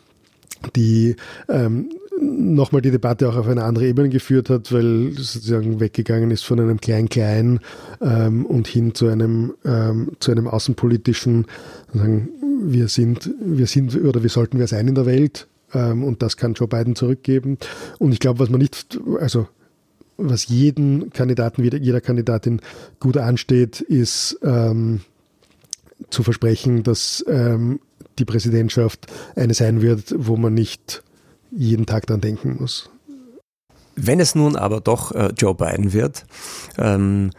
die 0.76 1.16
ähm, 1.50 1.90
nochmal 2.22 2.82
die 2.82 2.92
Debatte 2.92 3.28
auch 3.28 3.36
auf 3.36 3.48
eine 3.48 3.64
andere 3.64 3.88
Ebene 3.88 4.08
geführt 4.08 4.50
hat, 4.50 4.72
weil 4.72 5.12
sozusagen 5.12 5.82
weggegangen 5.82 6.32
ist 6.32 6.46
von 6.46 6.60
einem 6.60 6.80
Klein-Klein 6.80 7.60
ähm, 8.02 8.46
und 8.46 8.68
hin 8.68 8.96
zu 8.96 9.08
einem, 9.08 9.54
ähm, 9.66 10.12
zu 10.20 10.32
einem 10.32 10.48
außenpolitischen, 10.48 11.48
wir 11.92 12.88
sind, 12.88 13.30
wir 13.42 13.68
sind 13.68 13.96
oder 13.96 14.24
wir 14.24 14.30
sollten 14.30 14.60
wir 14.60 14.68
sein 14.68 14.88
in 14.88 14.96
der 14.96 15.06
Welt, 15.06 15.48
ähm, 15.74 16.04
und 16.04 16.22
das 16.22 16.38
kann 16.38 16.54
Joe 16.54 16.68
Biden 16.68 16.96
zurückgeben. 16.96 17.58
Und 18.00 18.12
ich 18.12 18.20
glaube, 18.20 18.40
was 18.40 18.50
man 18.50 18.60
nicht, 18.60 19.00
also 19.20 19.48
was 20.18 20.48
jeden 20.48 21.12
Kandidaten, 21.12 21.64
jeder 21.64 22.02
Kandidatin 22.02 22.62
gut 23.00 23.18
ansteht, 23.18 23.82
ist 23.82 24.40
ähm, 24.44 25.02
zu 26.10 26.24
versprechen, 26.24 26.84
dass 26.84 27.24
ähm, 27.28 27.80
die 28.20 28.26
Präsidentschaft 28.26 29.08
eine 29.36 29.54
sein 29.54 29.82
wird, 29.82 30.14
wo 30.18 30.38
man 30.38 30.54
nicht 30.54 31.04
jeden 31.52 31.86
Tag 31.86 32.08
dran 32.08 32.22
denken 32.22 32.58
muss. 32.60 32.90
Wenn 33.96 34.20
es 34.20 34.36
nun 34.36 34.56
aber 34.56 34.82
doch 34.82 35.12
äh, 35.14 35.32
Joe 35.38 35.56
Biden 35.56 35.94
wird, 35.94 36.26
ähm, 36.78 37.32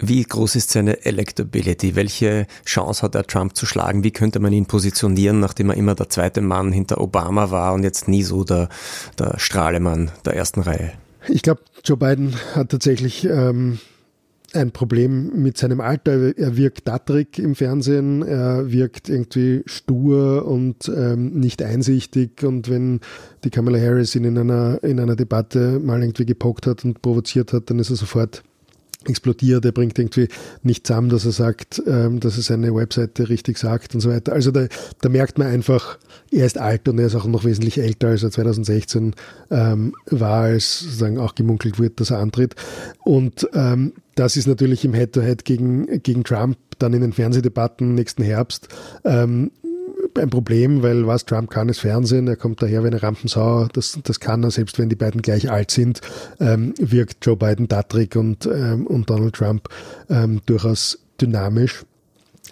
wie 0.00 0.22
groß 0.22 0.56
ist 0.56 0.70
seine 0.70 1.04
Electability? 1.04 1.94
Welche 1.96 2.46
Chance 2.64 3.02
hat 3.02 3.14
er, 3.14 3.26
Trump 3.26 3.56
zu 3.56 3.66
schlagen? 3.66 4.04
Wie 4.04 4.10
könnte 4.10 4.40
man 4.40 4.52
ihn 4.52 4.66
positionieren, 4.66 5.40
nachdem 5.40 5.70
er 5.70 5.76
immer 5.76 5.94
der 5.94 6.08
zweite 6.08 6.40
Mann 6.40 6.72
hinter 6.72 7.00
Obama 7.00 7.50
war 7.50 7.74
und 7.74 7.82
jetzt 7.82 8.08
nie 8.08 8.22
so 8.22 8.44
der, 8.44 8.68
der 9.18 9.38
Strahlemann 9.38 10.10
der 10.24 10.34
ersten 10.34 10.60
Reihe? 10.60 10.92
Ich 11.28 11.42
glaube, 11.42 11.60
Joe 11.84 11.96
Biden 11.96 12.34
hat 12.54 12.70
tatsächlich 12.70 13.24
ähm, 13.24 13.78
ein 14.52 14.70
Problem 14.72 15.42
mit 15.42 15.58
seinem 15.58 15.80
Alter. 15.80 16.36
Er 16.36 16.56
wirkt 16.56 16.88
dattrig 16.88 17.38
im 17.38 17.54
Fernsehen, 17.54 18.22
er 18.22 18.72
wirkt 18.72 19.08
irgendwie 19.08 19.62
stur 19.66 20.46
und 20.46 20.88
ähm, 20.88 21.38
nicht 21.38 21.62
einsichtig. 21.62 22.42
Und 22.42 22.68
wenn 22.68 23.00
die 23.44 23.50
Kamala 23.50 23.78
Harris 23.78 24.14
ihn 24.14 24.24
in 24.24 24.38
einer, 24.38 24.82
in 24.82 24.98
einer 24.98 25.16
Debatte 25.16 25.78
mal 25.78 26.02
irgendwie 26.02 26.26
gepockt 26.26 26.66
hat 26.66 26.84
und 26.84 27.02
provoziert 27.02 27.52
hat, 27.52 27.70
dann 27.70 27.78
ist 27.78 27.90
er 27.90 27.96
sofort 27.96 28.42
explodiert, 29.06 29.64
er 29.64 29.72
bringt 29.72 29.98
irgendwie 29.98 30.28
nicht 30.62 30.86
zusammen, 30.86 31.08
dass 31.08 31.24
er 31.24 31.32
sagt, 31.32 31.82
ähm, 31.86 32.20
dass 32.20 32.36
er 32.36 32.42
seine 32.42 32.74
Webseite 32.74 33.28
richtig 33.28 33.58
sagt 33.58 33.94
und 33.94 34.00
so 34.00 34.10
weiter. 34.10 34.32
Also 34.32 34.50
da, 34.50 34.66
da 35.00 35.08
merkt 35.08 35.38
man 35.38 35.46
einfach, 35.46 35.98
er 36.30 36.46
ist 36.46 36.58
alt 36.58 36.88
und 36.88 36.98
er 36.98 37.06
ist 37.06 37.14
auch 37.14 37.26
noch 37.26 37.44
wesentlich 37.44 37.78
älter, 37.78 38.08
als 38.08 38.22
er 38.22 38.30
2016 38.30 39.14
ähm, 39.50 39.94
war, 40.06 40.42
als 40.42 40.80
sozusagen 40.80 41.18
auch 41.18 41.34
gemunkelt 41.34 41.78
wird, 41.78 42.00
dass 42.00 42.10
er 42.10 42.18
antritt. 42.18 42.54
Und 43.04 43.48
ähm, 43.54 43.92
das 44.14 44.36
ist 44.36 44.46
natürlich 44.46 44.84
im 44.84 44.92
Head-to-Head 44.92 45.40
-Head 45.40 45.44
gegen, 45.44 46.02
gegen 46.02 46.24
Trump 46.24 46.58
dann 46.78 46.92
in 46.92 47.00
den 47.00 47.12
Fernsehdebatten 47.12 47.94
nächsten 47.94 48.22
Herbst 48.22 48.68
ähm, 49.04 49.50
ein 50.18 50.30
Problem, 50.30 50.82
weil 50.82 51.06
was 51.06 51.24
Trump 51.24 51.50
kann, 51.50 51.68
ist 51.68 51.80
Fernsehen. 51.80 52.28
Er 52.28 52.36
kommt 52.36 52.62
daher 52.62 52.82
wie 52.82 52.88
eine 52.88 53.02
Rampensau. 53.02 53.68
Das, 53.72 53.98
das 54.02 54.20
kann 54.20 54.42
er, 54.42 54.50
selbst 54.50 54.78
wenn 54.78 54.88
die 54.88 54.96
beiden 54.96 55.22
gleich 55.22 55.50
alt 55.50 55.70
sind, 55.70 56.00
ähm, 56.40 56.74
wirkt 56.78 57.24
Joe 57.24 57.36
Biden 57.36 57.68
dattrig 57.68 58.16
und, 58.16 58.46
ähm, 58.46 58.86
und 58.86 59.08
Donald 59.10 59.34
Trump 59.34 59.68
ähm, 60.08 60.40
durchaus 60.46 60.98
dynamisch. 61.20 61.84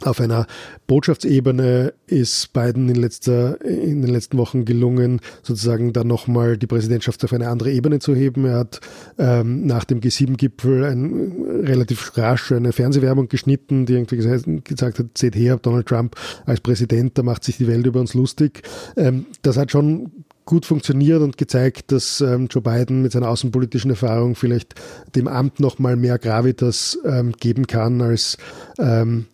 Auf 0.02 0.20
einer 0.20 0.46
Botschaftsebene 0.86 1.92
ist 2.06 2.52
Biden 2.52 2.88
in, 2.88 2.94
letzter, 2.94 3.60
in 3.64 4.02
den 4.02 4.10
letzten 4.10 4.38
Wochen 4.38 4.64
gelungen, 4.64 5.20
sozusagen 5.42 5.92
dann 5.92 6.06
nochmal 6.06 6.56
die 6.56 6.66
Präsidentschaft 6.68 7.24
auf 7.24 7.32
eine 7.32 7.48
andere 7.48 7.72
Ebene 7.72 7.98
zu 7.98 8.14
heben. 8.14 8.44
Er 8.44 8.58
hat 8.58 8.80
ähm, 9.18 9.66
nach 9.66 9.84
dem 9.84 10.00
G7-Gipfel 10.00 10.84
ein, 10.84 11.32
relativ 11.64 12.16
rasch 12.16 12.52
eine 12.52 12.72
Fernsehwerbung 12.72 13.28
geschnitten, 13.28 13.86
die 13.86 13.94
irgendwie 13.94 14.16
gesagt, 14.16 14.44
gesagt 14.64 14.98
hat, 15.00 15.18
seht 15.18 15.34
her, 15.34 15.58
Donald 15.60 15.86
Trump 15.86 16.14
als 16.46 16.60
Präsident, 16.60 17.18
da 17.18 17.22
macht 17.22 17.42
sich 17.42 17.56
die 17.56 17.66
Welt 17.66 17.84
über 17.84 17.98
uns 17.98 18.14
lustig. 18.14 18.62
Ähm, 18.96 19.26
das 19.42 19.56
hat 19.56 19.72
schon 19.72 20.12
gut 20.48 20.64
funktioniert 20.64 21.20
und 21.20 21.36
gezeigt, 21.36 21.92
dass 21.92 22.22
ähm, 22.22 22.46
Joe 22.50 22.62
Biden 22.62 23.02
mit 23.02 23.12
seiner 23.12 23.28
außenpolitischen 23.28 23.90
Erfahrung 23.90 24.34
vielleicht 24.34 24.74
dem 25.14 25.28
Amt 25.28 25.60
noch 25.60 25.78
mal 25.78 25.94
mehr 25.94 26.18
Gravitas 26.18 26.98
ähm, 27.04 27.32
geben 27.32 27.66
kann 27.66 28.00
als 28.00 28.38
ähm, 28.78 29.26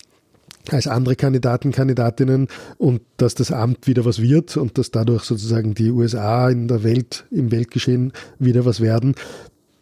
als 0.70 0.86
andere 0.86 1.16
Kandidaten, 1.16 1.72
Kandidatinnen 1.72 2.48
und 2.78 3.02
dass 3.16 3.34
das 3.34 3.52
Amt 3.52 3.86
wieder 3.86 4.04
was 4.04 4.20
wird 4.20 4.56
und 4.56 4.78
dass 4.78 4.90
dadurch 4.90 5.24
sozusagen 5.24 5.74
die 5.74 5.90
USA 5.90 6.48
in 6.48 6.68
der 6.68 6.82
Welt, 6.82 7.24
im 7.30 7.50
Weltgeschehen 7.50 8.12
wieder 8.38 8.64
was 8.64 8.80
werden. 8.80 9.14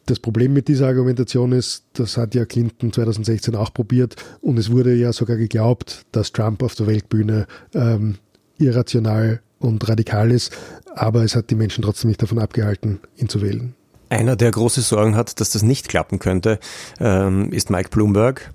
Das 0.06 0.18
Problem 0.18 0.52
mit 0.52 0.66
dieser 0.66 0.88
Argumentation 0.88 1.52
ist, 1.52 1.84
das 1.92 2.16
hat 2.16 2.34
ja 2.34 2.44
Clinton 2.44 2.92
2016 2.92 3.54
auch 3.54 3.72
probiert 3.72 4.16
und 4.40 4.58
es 4.58 4.70
wurde 4.70 4.94
ja 4.94 5.12
sogar 5.12 5.36
geglaubt, 5.36 6.04
dass 6.10 6.32
Trump 6.32 6.62
auf 6.62 6.74
der 6.74 6.88
Weltbühne 6.88 7.46
ähm, 7.74 8.16
irrational 8.58 9.40
und 9.60 9.88
radikal 9.88 10.32
ist, 10.32 10.52
aber 10.94 11.22
es 11.22 11.36
hat 11.36 11.50
die 11.50 11.54
Menschen 11.54 11.82
trotzdem 11.82 12.08
nicht 12.08 12.20
davon 12.20 12.40
abgehalten, 12.40 12.98
ihn 13.16 13.28
zu 13.28 13.40
wählen. 13.42 13.74
Einer, 14.12 14.36
der 14.36 14.50
große 14.50 14.82
Sorgen 14.82 15.16
hat, 15.16 15.40
dass 15.40 15.48
das 15.48 15.62
nicht 15.62 15.88
klappen 15.88 16.18
könnte, 16.18 16.60
ähm, 17.00 17.50
ist 17.50 17.70
Mike 17.70 17.88
Bloomberg, 17.88 18.52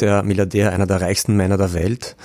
der 0.00 0.22
Milliardär, 0.22 0.72
einer 0.72 0.86
der 0.86 1.02
reichsten 1.02 1.36
Männer 1.36 1.58
der 1.58 1.74
Welt. 1.74 2.16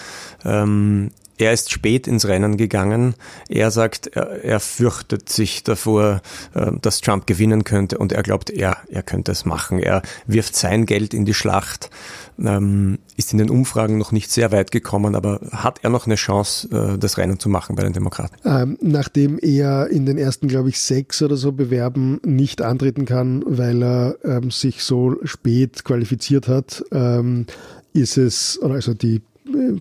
Ähm, 0.45 1.11
er 1.39 1.53
ist 1.53 1.71
spät 1.71 2.05
ins 2.05 2.27
Rennen 2.27 2.57
gegangen. 2.57 3.15
Er 3.47 3.71
sagt, 3.71 4.07
er, 4.07 4.43
er 4.43 4.59
fürchtet 4.59 5.29
sich 5.29 5.63
davor, 5.63 6.21
äh, 6.53 6.71
dass 6.81 7.01
Trump 7.01 7.25
gewinnen 7.25 7.63
könnte 7.63 7.97
und 7.97 8.11
er 8.11 8.23
glaubt, 8.23 8.49
er, 8.49 8.77
er 8.89 9.03
könnte 9.03 9.31
es 9.31 9.45
machen. 9.45 9.79
Er 9.79 10.01
wirft 10.27 10.55
sein 10.55 10.85
Geld 10.85 11.13
in 11.13 11.25
die 11.25 11.33
Schlacht, 11.33 11.89
ähm, 12.37 12.99
ist 13.15 13.31
in 13.31 13.39
den 13.39 13.49
Umfragen 13.49 13.97
noch 13.97 14.11
nicht 14.11 14.31
sehr 14.31 14.51
weit 14.51 14.71
gekommen, 14.71 15.15
aber 15.15 15.39
hat 15.51 15.79
er 15.81 15.89
noch 15.89 16.05
eine 16.05 16.15
Chance, 16.15 16.67
äh, 16.71 16.97
das 16.97 17.17
Rennen 17.17 17.39
zu 17.39 17.47
machen 17.47 17.75
bei 17.77 17.83
den 17.83 17.93
Demokraten? 17.93 18.35
Ähm, 18.43 18.77
nachdem 18.81 19.39
er 19.39 19.87
in 19.87 20.05
den 20.05 20.17
ersten, 20.17 20.49
glaube 20.49 20.69
ich, 20.69 20.79
sechs 20.81 21.21
oder 21.21 21.37
so 21.37 21.53
Bewerben 21.53 22.19
nicht 22.25 22.61
antreten 22.61 23.05
kann, 23.05 23.43
weil 23.47 23.81
er 23.81 24.17
ähm, 24.25 24.51
sich 24.51 24.83
so 24.83 25.15
spät 25.23 25.85
qualifiziert 25.85 26.49
hat, 26.49 26.83
ähm, 26.91 27.45
ist 27.93 28.17
es, 28.17 28.59
also 28.61 28.93
die 28.93 29.21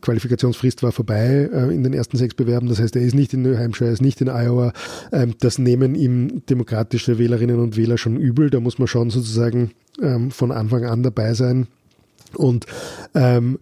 Qualifikationsfrist 0.00 0.82
war 0.82 0.92
vorbei 0.92 1.48
äh, 1.52 1.74
in 1.74 1.82
den 1.82 1.92
ersten 1.92 2.16
sechs 2.16 2.34
Bewerben. 2.34 2.68
Das 2.68 2.80
heißt, 2.80 2.96
er 2.96 3.02
ist 3.02 3.14
nicht 3.14 3.34
in 3.34 3.42
New 3.42 3.56
Hampshire, 3.56 3.88
er 3.88 3.92
ist 3.92 4.02
nicht 4.02 4.20
in 4.20 4.28
Iowa. 4.28 4.72
Ähm, 5.12 5.34
das 5.40 5.58
nehmen 5.58 5.94
ihm 5.94 6.42
demokratische 6.46 7.18
Wählerinnen 7.18 7.58
und 7.58 7.76
Wähler 7.76 7.98
schon 7.98 8.16
übel. 8.16 8.50
Da 8.50 8.60
muss 8.60 8.78
man 8.78 8.88
schon 8.88 9.10
sozusagen 9.10 9.72
ähm, 10.02 10.30
von 10.30 10.52
Anfang 10.52 10.84
an 10.84 11.02
dabei 11.02 11.34
sein. 11.34 11.66
Und 12.34 12.66
ähm, 13.14 13.58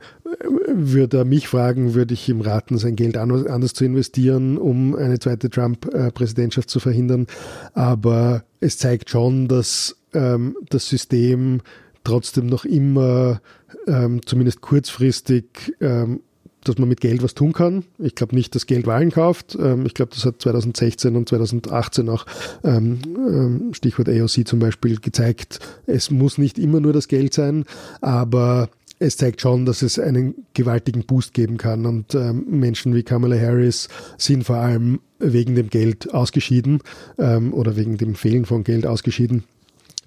würde 0.69 1.19
er 1.19 1.25
mich 1.25 1.49
fragen, 1.49 1.95
würde 1.95 2.15
ich 2.15 2.29
ihm 2.29 2.41
raten, 2.41 2.79
sein 2.79 2.97
Geld 2.97 3.17
anders 3.17 3.75
zu 3.75 3.85
investieren, 3.85 4.59
um 4.59 4.97
eine 4.97 5.19
zweite 5.19 5.51
Trump-Präsidentschaft 5.51 6.69
zu 6.69 6.81
verhindern. 6.81 7.27
Aber 7.75 8.45
es 8.61 8.79
zeigt 8.79 9.11
schon, 9.11 9.47
dass 9.49 9.97
ähm, 10.15 10.57
das 10.69 10.89
System 10.89 11.61
trotzdem 12.03 12.47
noch 12.47 12.65
immer 12.65 13.41
ähm, 13.87 14.21
zumindest 14.25 14.61
kurzfristig 14.61 15.75
ähm, 15.81 16.21
dass 16.69 16.79
man 16.79 16.89
mit 16.89 17.01
Geld 17.01 17.23
was 17.23 17.35
tun 17.35 17.53
kann. 17.53 17.85
Ich 17.99 18.15
glaube 18.15 18.35
nicht, 18.35 18.55
dass 18.55 18.67
Geld 18.67 18.87
Wahlen 18.87 19.11
kauft. 19.11 19.57
Ähm, 19.61 19.87
ich 19.87 19.95
glaube, 19.95 20.13
das 20.15 20.25
hat 20.25 20.41
2016 20.41 21.17
und 21.17 21.29
2018 21.29 22.09
auch 22.09 22.27
ähm, 22.65 22.99
ähm, 23.17 23.75
Stichwort 23.75 24.09
AOC 24.09 24.47
zum 24.47 24.59
Beispiel 24.59 24.99
gezeigt. 24.99 25.61
Es 25.87 26.11
muss 26.11 26.39
nicht 26.39 26.59
immer 26.59 26.81
nur 26.81 26.93
das 26.93 27.09
Geld 27.09 27.35
sein, 27.35 27.65
aber 28.01 28.69
es 28.99 29.17
zeigt 29.17 29.43
schon, 29.43 29.67
dass 29.67 29.83
es 29.83 29.99
einen 29.99 30.47
gewaltigen 30.55 31.05
Boost 31.05 31.35
geben 31.35 31.59
kann. 31.59 31.87
Und 31.87 32.15
ähm, 32.15 32.47
Menschen 32.49 32.95
wie 32.95 33.03
Kamala 33.03 33.37
Harris 33.37 33.89
sind 34.17 34.45
vor 34.45 34.57
allem 34.57 35.01
wegen 35.19 35.55
dem 35.55 35.71
Geld 35.71 36.13
ausgeschieden 36.13 36.81
ähm, 37.19 37.53
oder 37.53 37.77
wegen 37.77 37.99
dem 37.99 38.15
Fehlen 38.15 38.45
von 38.45 38.65
Geld 38.65 38.87
ausgeschieden. 38.87 39.45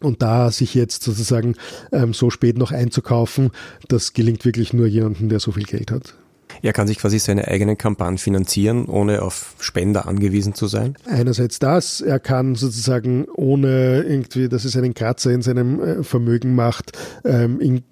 Und 0.02 0.22
da 0.22 0.52
sich 0.52 0.74
jetzt 0.74 1.04
sozusagen 1.04 1.56
ähm, 1.92 2.14
so 2.14 2.30
spät 2.30 2.58
noch 2.58 2.72
einzukaufen, 2.72 3.52
das 3.88 4.14
gelingt 4.14 4.46
wirklich 4.46 4.74
nur 4.74 4.88
jemandem, 4.88 5.30
der 5.30 5.40
so 5.40 5.52
viel 5.52 5.66
Geld 5.66 5.92
hat. 5.92 6.16
Er 6.62 6.74
kann 6.74 6.88
sich 6.88 6.98
quasi 6.98 7.20
seine 7.20 7.48
eigenen 7.48 7.78
Kampagnen 7.78 8.18
finanzieren, 8.18 8.86
ohne 8.86 9.22
auf 9.22 9.56
Spender 9.60 10.08
angewiesen 10.08 10.54
zu 10.54 10.68
sein? 10.68 10.96
Einerseits 11.06 11.60
das, 11.60 12.02
er 12.02 12.20
kann 12.20 12.56
sozusagen 12.56 13.26
ohne 13.36 14.04
irgendwie, 14.04 14.50
dass 14.50 14.66
es 14.66 14.76
einen 14.76 14.94
Kratzer 14.94 15.32
in 15.32 15.42
seinem 15.42 15.80
äh, 15.80 16.04
Vermögen 16.04 16.56
macht, 16.56 16.98
ähm, 17.24 17.60
in, 17.60 17.84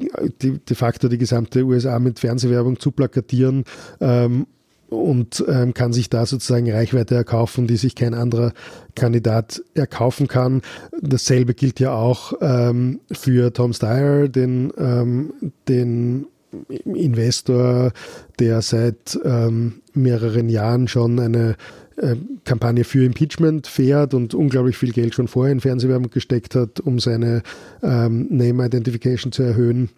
de, 0.41 0.59
de 0.59 0.75
facto 0.75 1.07
die 1.07 1.17
gesamte 1.17 1.63
USA 1.63 1.99
mit 1.99 2.19
Fernsehwerbung 2.19 2.79
zu 2.79 2.91
plakatieren 2.91 3.63
ähm, 4.01 4.47
und 4.89 5.43
ähm, 5.47 5.73
kann 5.73 5.93
sich 5.93 6.09
da 6.09 6.25
sozusagen 6.25 6.71
Reichweite 6.71 7.15
erkaufen, 7.15 7.67
die 7.67 7.77
sich 7.77 7.95
kein 7.95 8.13
anderer 8.13 8.53
Kandidat 8.95 9.61
erkaufen 9.73 10.27
kann. 10.27 10.61
Dasselbe 11.01 11.53
gilt 11.53 11.79
ja 11.79 11.93
auch 11.93 12.33
ähm, 12.41 12.99
für 13.11 13.53
Tom 13.53 13.73
Steyer, 13.73 14.27
den, 14.29 14.71
ähm, 14.77 15.33
den 15.67 16.27
Investor, 16.69 17.91
der 18.39 18.61
seit 18.61 19.19
ähm, 19.23 19.81
mehreren 19.93 20.49
Jahren 20.49 20.87
schon 20.87 21.19
eine 21.19 21.55
äh, 21.97 22.15
Kampagne 22.45 22.83
für 22.83 23.03
Impeachment 23.03 23.67
fährt 23.67 24.13
und 24.13 24.33
unglaublich 24.33 24.77
viel 24.77 24.93
Geld 24.93 25.15
schon 25.15 25.27
vorher 25.27 25.51
in 25.51 25.59
Fernsehwerbung 25.59 26.09
gesteckt 26.09 26.55
hat, 26.55 26.79
um 26.79 26.99
seine 26.99 27.41
ähm, 27.83 28.27
Name 28.29 28.65
Identification 28.65 29.31
zu 29.31 29.43
erhöhen 29.43 29.89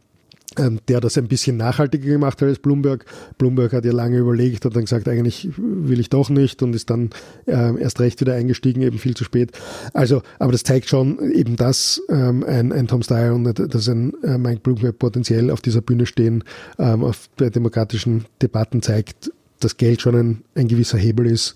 der 0.57 0.99
das 0.99 1.17
ein 1.17 1.27
bisschen 1.27 1.57
nachhaltiger 1.57 2.09
gemacht 2.09 2.41
hat 2.41 2.49
als 2.49 2.59
Bloomberg. 2.59 3.05
Bloomberg 3.37 3.73
hat 3.73 3.85
ja 3.85 3.91
lange 3.91 4.17
überlegt 4.17 4.65
und 4.65 4.75
dann 4.75 4.83
gesagt, 4.83 5.07
eigentlich 5.07 5.49
will 5.57 5.99
ich 5.99 6.09
doch 6.09 6.29
nicht 6.29 6.63
und 6.63 6.75
ist 6.75 6.89
dann 6.89 7.11
äh, 7.45 7.79
erst 7.79 7.99
recht 7.99 8.19
wieder 8.21 8.33
eingestiegen, 8.33 8.81
eben 8.81 8.97
viel 8.97 9.15
zu 9.15 9.23
spät. 9.23 9.51
Also, 9.93 10.21
aber 10.39 10.51
das 10.51 10.63
zeigt 10.63 10.89
schon 10.89 11.31
eben, 11.31 11.55
dass 11.55 12.01
ähm, 12.09 12.43
ein, 12.43 12.71
ein 12.71 12.87
Tom 12.87 13.03
Steyer 13.03 13.35
und 13.35 13.45
dass 13.45 13.87
ein 13.87 14.13
äh, 14.23 14.37
Mike 14.37 14.61
Bloomberg 14.61 14.97
potenziell 14.97 15.51
auf 15.51 15.61
dieser 15.61 15.81
Bühne 15.81 16.05
stehen, 16.05 16.43
ähm, 16.77 17.03
auf 17.03 17.29
der 17.37 17.51
demokratischen 17.51 18.25
Debatten 18.41 18.81
zeigt, 18.81 19.31
dass 19.59 19.77
Geld 19.77 20.01
schon 20.01 20.15
ein, 20.15 20.43
ein 20.55 20.67
gewisser 20.67 20.97
Hebel 20.97 21.27
ist, 21.27 21.55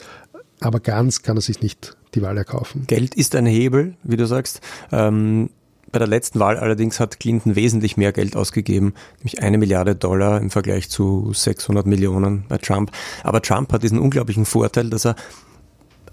aber 0.60 0.80
ganz 0.80 1.24
kann 1.24 1.38
er 1.38 1.42
sich 1.42 1.62
nicht 1.62 1.98
die 2.16 2.22
Wahl 2.22 2.38
erkaufen. 2.38 2.84
Geld 2.88 3.16
ist 3.16 3.36
ein 3.36 3.46
Hebel, 3.46 3.96
wie 4.04 4.18
du 4.18 4.28
sagst. 4.28 4.62
Ähm 4.92 5.50
bei 5.94 6.00
der 6.00 6.08
letzten 6.08 6.40
Wahl 6.40 6.58
allerdings 6.58 7.00
hat 7.00 7.20
Clinton 7.20 7.56
wesentlich 7.56 7.96
mehr 7.96 8.12
Geld 8.12 8.36
ausgegeben, 8.36 8.94
nämlich 9.20 9.42
eine 9.42 9.58
Milliarde 9.58 9.96
Dollar 9.96 10.42
im 10.42 10.50
Vergleich 10.50 10.90
zu 10.90 11.32
600 11.34 11.86
Millionen 11.86 12.46
bei 12.50 12.58
Trump. 12.58 12.92
Aber 13.24 13.42
Trump 13.42 13.72
hat 13.72 13.84
diesen 13.84 14.00
unglaublichen 14.00 14.46
Vorteil, 14.46 14.90
dass 14.90 15.06
er 15.06 15.16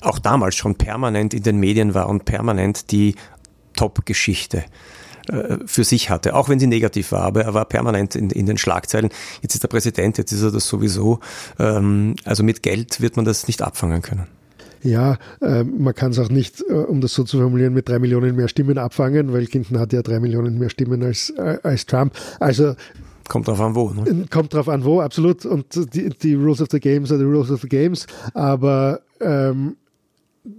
auch 0.02 0.18
damals 0.18 0.54
schon 0.54 0.76
permanent 0.76 1.34
in 1.34 1.42
den 1.42 1.58
Medien 1.58 1.94
war 1.94 2.08
und 2.08 2.26
permanent 2.26 2.92
die 2.92 3.14
Top-Geschichte 3.74 4.64
äh, 5.28 5.56
für 5.64 5.84
sich 5.84 6.10
hatte, 6.10 6.34
auch 6.34 6.50
wenn 6.50 6.60
sie 6.60 6.66
negativ 6.66 7.12
war, 7.12 7.22
aber 7.22 7.42
er 7.42 7.54
war 7.54 7.64
permanent 7.64 8.14
in, 8.14 8.30
in 8.30 8.46
den 8.46 8.58
Schlagzeilen. 8.58 9.08
Jetzt 9.40 9.54
ist 9.54 9.64
er 9.64 9.68
Präsident, 9.68 10.18
jetzt 10.18 10.32
ist 10.32 10.42
er 10.42 10.50
das 10.50 10.68
sowieso. 10.68 11.20
Ähm, 11.58 12.16
also 12.24 12.42
mit 12.42 12.62
Geld 12.62 13.00
wird 13.00 13.16
man 13.16 13.24
das 13.24 13.46
nicht 13.46 13.62
abfangen 13.62 14.02
können. 14.02 14.26
Ja, 14.82 15.18
äh, 15.40 15.64
man 15.64 15.94
kann 15.94 16.12
es 16.12 16.18
auch 16.18 16.30
nicht, 16.30 16.62
äh, 16.68 16.72
um 16.72 17.00
das 17.00 17.14
so 17.14 17.24
zu 17.24 17.38
formulieren, 17.38 17.74
mit 17.74 17.88
drei 17.88 17.98
Millionen 17.98 18.36
mehr 18.36 18.48
Stimmen 18.48 18.78
abfangen, 18.78 19.32
weil 19.32 19.46
Clinton 19.46 19.78
hat 19.78 19.92
ja 19.92 20.02
drei 20.02 20.20
Millionen 20.20 20.58
mehr 20.58 20.70
Stimmen 20.70 21.02
als, 21.02 21.30
äh, 21.30 21.58
als 21.62 21.86
Trump. 21.86 22.14
Also 22.38 22.74
Kommt 23.28 23.46
drauf 23.46 23.60
an 23.60 23.76
wo. 23.76 23.90
Ne? 23.90 24.26
Kommt 24.28 24.52
drauf 24.52 24.68
an 24.68 24.84
wo, 24.84 25.00
absolut. 25.00 25.46
Und 25.46 25.94
die, 25.94 26.08
die 26.08 26.34
Rules 26.34 26.60
of 26.60 26.68
the 26.72 26.80
Games 26.80 27.10
sind 27.10 27.20
die 27.20 27.24
Rules 27.24 27.50
of 27.52 27.60
the 27.60 27.68
Games. 27.68 28.06
Aber 28.34 29.02
ähm, 29.20 29.76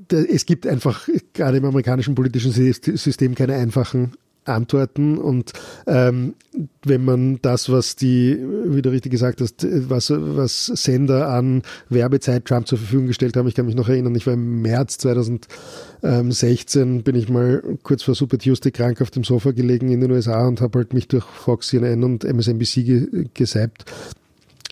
es 0.10 0.46
gibt 0.46 0.66
einfach 0.66 1.08
gerade 1.34 1.58
im 1.58 1.66
amerikanischen 1.66 2.16
politischen 2.16 2.52
System 2.54 3.36
keine 3.36 3.56
einfachen 3.56 4.14
antworten. 4.46 5.18
Und 5.18 5.52
ähm, 5.88 6.36
wenn 6.84 7.04
man 7.06 7.40
das, 7.42 7.70
was 7.70 7.96
die, 7.96 8.38
wie 8.66 8.82
du 8.82 8.90
richtig 8.90 9.12
gesagt 9.12 9.40
hast, 9.42 9.66
was, 9.90 10.12
was 10.12 10.66
Sender 10.66 11.30
an 11.30 11.62
Werbezeit 11.90 12.46
Trump 12.46 12.68
zur 12.68 12.78
Verfügung 12.78 13.08
gestellt 13.08 13.38
haben, 13.38 13.48
ich 13.48 13.56
kann 13.56 13.66
mich 13.66 13.76
noch 13.76 13.90
erinnern, 13.90 14.16
ich 14.16 14.28
war 14.28 14.34
im 14.34 14.62
März 14.62 14.98
2016, 15.00 17.04
bin 17.04 17.16
ich 17.16 17.30
mal 17.30 17.64
kurz 17.84 18.04
vor 18.04 18.16
Super 18.16 18.38
Tuesday 18.38 18.72
krank 18.72 19.02
auf 19.02 19.12
dem 19.12 19.24
Sofa 19.24 19.52
gelegen 19.52 19.90
in 19.90 20.02
den 20.02 20.12
USA 20.12 20.48
und 20.48 20.62
habe 20.62 20.80
halt 20.80 20.94
mich 20.94 21.08
durch 21.08 21.26
Fox, 21.26 21.70
CNN 21.70 22.04
und 22.04 22.24
MSNBC 22.24 22.84
ge 22.84 23.26
gesappt 23.34 23.86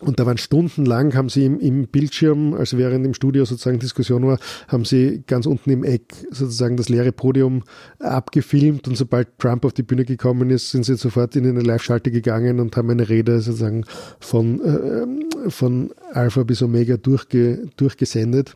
und 0.02 0.20
da 0.20 0.26
waren 0.26 0.38
stundenlang, 0.38 1.14
haben 1.14 1.30
sie 1.30 1.46
im, 1.46 1.60
im, 1.60 1.88
Bildschirm, 1.88 2.54
also 2.54 2.78
während 2.78 3.06
im 3.06 3.14
Studio 3.14 3.44
sozusagen 3.44 3.80
Diskussion 3.80 4.26
war, 4.26 4.40
haben 4.68 4.86
sie 4.86 5.24
ganz 5.28 5.46
unten 5.46 5.70
im 5.72 5.84
Eck 5.84 6.14
sozusagen 6.32 6.78
das 6.78 6.88
leere 6.88 7.12
Podium 7.12 7.64
abgefilmt 8.00 8.88
und 8.88 8.96
sobald 8.96 9.28
Trump 9.40 9.66
auf 9.66 9.74
die 9.74 9.84
Bühne 9.84 10.06
gekommen 10.06 10.50
ist, 10.52 10.72
sind 10.72 10.86
sie 10.86 10.96
sofort 10.96 11.36
in 11.36 11.46
eine 11.46 11.62
Live-Schalte 11.62 12.12
gegangen 12.12 12.60
und 12.60 12.78
haben 12.78 12.90
eine 12.90 13.10
Rede 13.10 13.42
sozusagen 13.42 13.84
von, 14.20 14.62
äh, 14.62 15.50
von 15.50 15.92
Alpha 16.14 16.44
bis 16.44 16.62
Omega 16.62 16.96
durchge, 16.96 17.68
durchgesendet. 17.76 18.56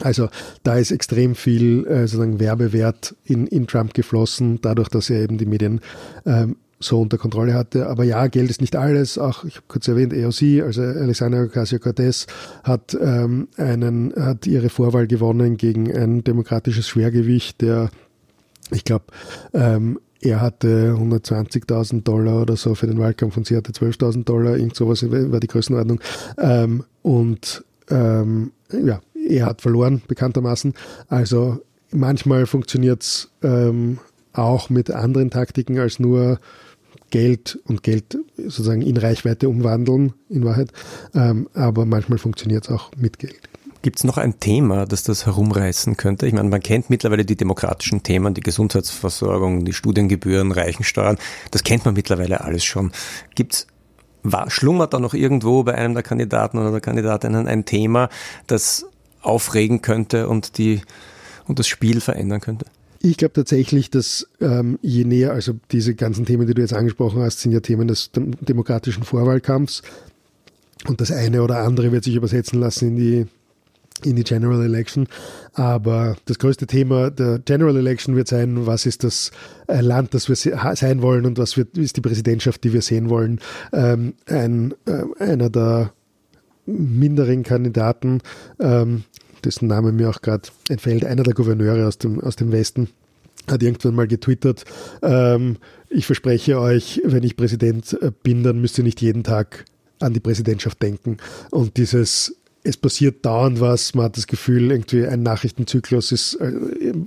Also 0.00 0.28
da 0.62 0.76
ist 0.76 0.90
extrem 0.90 1.34
viel 1.34 1.86
äh, 1.86 2.00
sozusagen 2.06 2.38
Werbewert 2.38 3.14
in, 3.24 3.46
in 3.46 3.66
Trump 3.66 3.94
geflossen, 3.94 4.60
dadurch, 4.60 4.88
dass 4.88 5.08
er 5.08 5.22
eben 5.22 5.38
die 5.38 5.46
Medien 5.46 5.80
ähm, 6.26 6.56
so 6.78 7.00
unter 7.00 7.18
Kontrolle 7.18 7.54
hatte. 7.54 7.88
Aber 7.88 8.04
ja, 8.04 8.26
Geld 8.26 8.50
ist 8.50 8.60
nicht 8.60 8.76
alles. 8.76 9.18
Auch, 9.18 9.44
ich 9.44 9.56
habe 9.56 9.66
kurz 9.68 9.88
erwähnt, 9.88 10.12
AOC, 10.12 10.64
also 10.64 10.82
Alexandra 10.82 11.42
Ocasio-Cortez 11.42 12.26
hat, 12.64 12.96
ähm, 13.00 13.48
einen, 13.56 14.12
hat 14.16 14.46
ihre 14.46 14.68
Vorwahl 14.68 15.06
gewonnen 15.06 15.56
gegen 15.56 15.94
ein 15.94 16.22
demokratisches 16.24 16.88
Schwergewicht, 16.88 17.60
der, 17.62 17.90
ich 18.70 18.84
glaube, 18.84 19.06
ähm, 19.54 19.98
er 20.20 20.40
hatte 20.40 20.94
120.000 20.98 22.02
Dollar 22.02 22.42
oder 22.42 22.56
so 22.56 22.74
für 22.74 22.86
den 22.86 22.98
Wahlkampf 22.98 23.36
und 23.36 23.46
sie 23.46 23.56
hatte 23.56 23.72
12.000 23.72 24.24
Dollar, 24.24 24.56
irgend 24.56 24.74
sowas 24.74 25.04
war 25.10 25.40
die 25.40 25.46
Größenordnung. 25.46 26.00
Ähm, 26.38 26.84
und 27.02 27.64
ähm, 27.90 28.52
ja, 28.72 29.00
er 29.28 29.46
hat 29.46 29.60
verloren, 29.60 30.02
bekanntermaßen. 30.08 30.74
Also 31.08 31.60
manchmal 31.90 32.46
funktioniert 32.46 33.02
es 33.02 33.30
ähm, 33.42 33.98
auch 34.32 34.70
mit 34.70 34.90
anderen 34.90 35.30
Taktiken 35.30 35.78
als 35.78 35.98
nur 35.98 36.38
Geld 37.10 37.58
und 37.64 37.82
Geld 37.82 38.18
sozusagen 38.36 38.82
in 38.82 38.96
Reichweite 38.96 39.48
umwandeln, 39.48 40.12
in 40.28 40.44
Wahrheit. 40.44 40.72
Ähm, 41.14 41.48
aber 41.54 41.86
manchmal 41.86 42.18
funktioniert 42.18 42.64
es 42.64 42.70
auch 42.70 42.90
mit 42.96 43.18
Geld. 43.18 43.48
Gibt 43.82 43.98
es 43.98 44.04
noch 44.04 44.18
ein 44.18 44.40
Thema, 44.40 44.84
das 44.84 45.04
das 45.04 45.26
herumreißen 45.26 45.96
könnte? 45.96 46.26
Ich 46.26 46.32
meine, 46.32 46.48
man 46.48 46.60
kennt 46.60 46.90
mittlerweile 46.90 47.24
die 47.24 47.36
demokratischen 47.36 48.02
Themen, 48.02 48.34
die 48.34 48.40
Gesundheitsversorgung, 48.40 49.64
die 49.64 49.72
Studiengebühren, 49.72 50.50
Reichensteuern. 50.50 51.18
Das 51.52 51.62
kennt 51.62 51.84
man 51.84 51.94
mittlerweile 51.94 52.40
alles 52.40 52.64
schon. 52.64 52.90
Gibt's 53.34 53.68
war, 54.32 54.50
schlummert 54.50 54.92
da 54.92 54.98
noch 54.98 55.14
irgendwo 55.14 55.62
bei 55.62 55.76
einem 55.76 55.94
der 55.94 56.02
Kandidaten 56.02 56.58
oder 56.58 56.72
der 56.72 56.80
Kandidatinnen 56.80 57.46
ein 57.46 57.64
Thema, 57.64 58.08
das 58.48 58.86
aufregen 59.22 59.82
könnte 59.82 60.28
und 60.28 60.58
die 60.58 60.82
und 61.46 61.60
das 61.60 61.68
Spiel 61.68 62.00
verändern 62.00 62.40
könnte? 62.40 62.66
Ich 63.08 63.16
glaube 63.16 63.34
tatsächlich, 63.34 63.88
dass 63.90 64.26
ähm, 64.40 64.80
je 64.82 65.04
näher, 65.04 65.32
also 65.32 65.54
diese 65.70 65.94
ganzen 65.94 66.24
Themen, 66.26 66.46
die 66.46 66.54
du 66.54 66.60
jetzt 66.60 66.74
angesprochen 66.74 67.22
hast, 67.22 67.40
sind 67.40 67.52
ja 67.52 67.60
Themen 67.60 67.86
des 67.86 68.10
demokratischen 68.12 69.04
Vorwahlkampfs. 69.04 69.82
Und 70.88 71.00
das 71.00 71.12
eine 71.12 71.42
oder 71.42 71.60
andere 71.60 71.92
wird 71.92 72.02
sich 72.02 72.16
übersetzen 72.16 72.58
lassen 72.58 72.88
in 72.88 72.96
die, 72.96 73.26
in 74.08 74.16
die 74.16 74.24
General 74.24 74.60
Election. 74.64 75.06
Aber 75.52 76.16
das 76.24 76.40
größte 76.40 76.66
Thema 76.66 77.10
der 77.10 77.38
General 77.38 77.76
Election 77.76 78.16
wird 78.16 78.26
sein, 78.26 78.66
was 78.66 78.86
ist 78.86 79.04
das 79.04 79.30
äh, 79.68 79.80
Land, 79.80 80.12
das 80.12 80.28
wir 80.28 80.34
sein 80.36 81.00
wollen 81.00 81.26
und 81.26 81.38
was 81.38 81.56
wird, 81.56 81.78
ist 81.78 81.96
die 81.96 82.00
Präsidentschaft, 82.02 82.64
die 82.64 82.72
wir 82.72 82.82
sehen 82.82 83.08
wollen. 83.08 83.40
Ähm, 83.72 84.14
ein, 84.26 84.74
äh, 84.86 85.04
einer 85.22 85.48
der 85.48 85.92
minderen 86.66 87.44
Kandidaten 87.44 88.20
ähm, 88.58 89.04
dessen 89.46 89.68
Name 89.68 89.92
mir 89.92 90.10
auch 90.10 90.20
gerade 90.20 90.48
entfällt, 90.68 91.04
einer 91.04 91.22
der 91.22 91.34
Gouverneure 91.34 91.86
aus 91.86 91.98
dem, 91.98 92.20
aus 92.20 92.36
dem 92.36 92.52
Westen, 92.52 92.88
hat 93.48 93.62
irgendwann 93.62 93.94
mal 93.94 94.08
getwittert, 94.08 94.64
ähm, 95.02 95.56
ich 95.88 96.06
verspreche 96.06 96.58
euch, 96.60 97.00
wenn 97.04 97.22
ich 97.22 97.36
Präsident 97.36 97.96
äh, 98.02 98.10
bin, 98.22 98.42
dann 98.42 98.60
müsst 98.60 98.76
ihr 98.78 98.84
nicht 98.84 99.00
jeden 99.00 99.22
Tag 99.22 99.64
an 100.00 100.12
die 100.12 100.20
Präsidentschaft 100.20 100.82
denken. 100.82 101.18
Und 101.50 101.76
dieses 101.76 102.34
es 102.66 102.76
passiert 102.76 103.24
dauernd 103.24 103.60
was, 103.60 103.94
man 103.94 104.06
hat 104.06 104.16
das 104.16 104.26
Gefühl, 104.26 104.72
irgendwie 104.72 105.06
ein 105.06 105.22
Nachrichtenzyklus 105.22 106.12
ist 106.12 106.34
äh, 106.34 106.52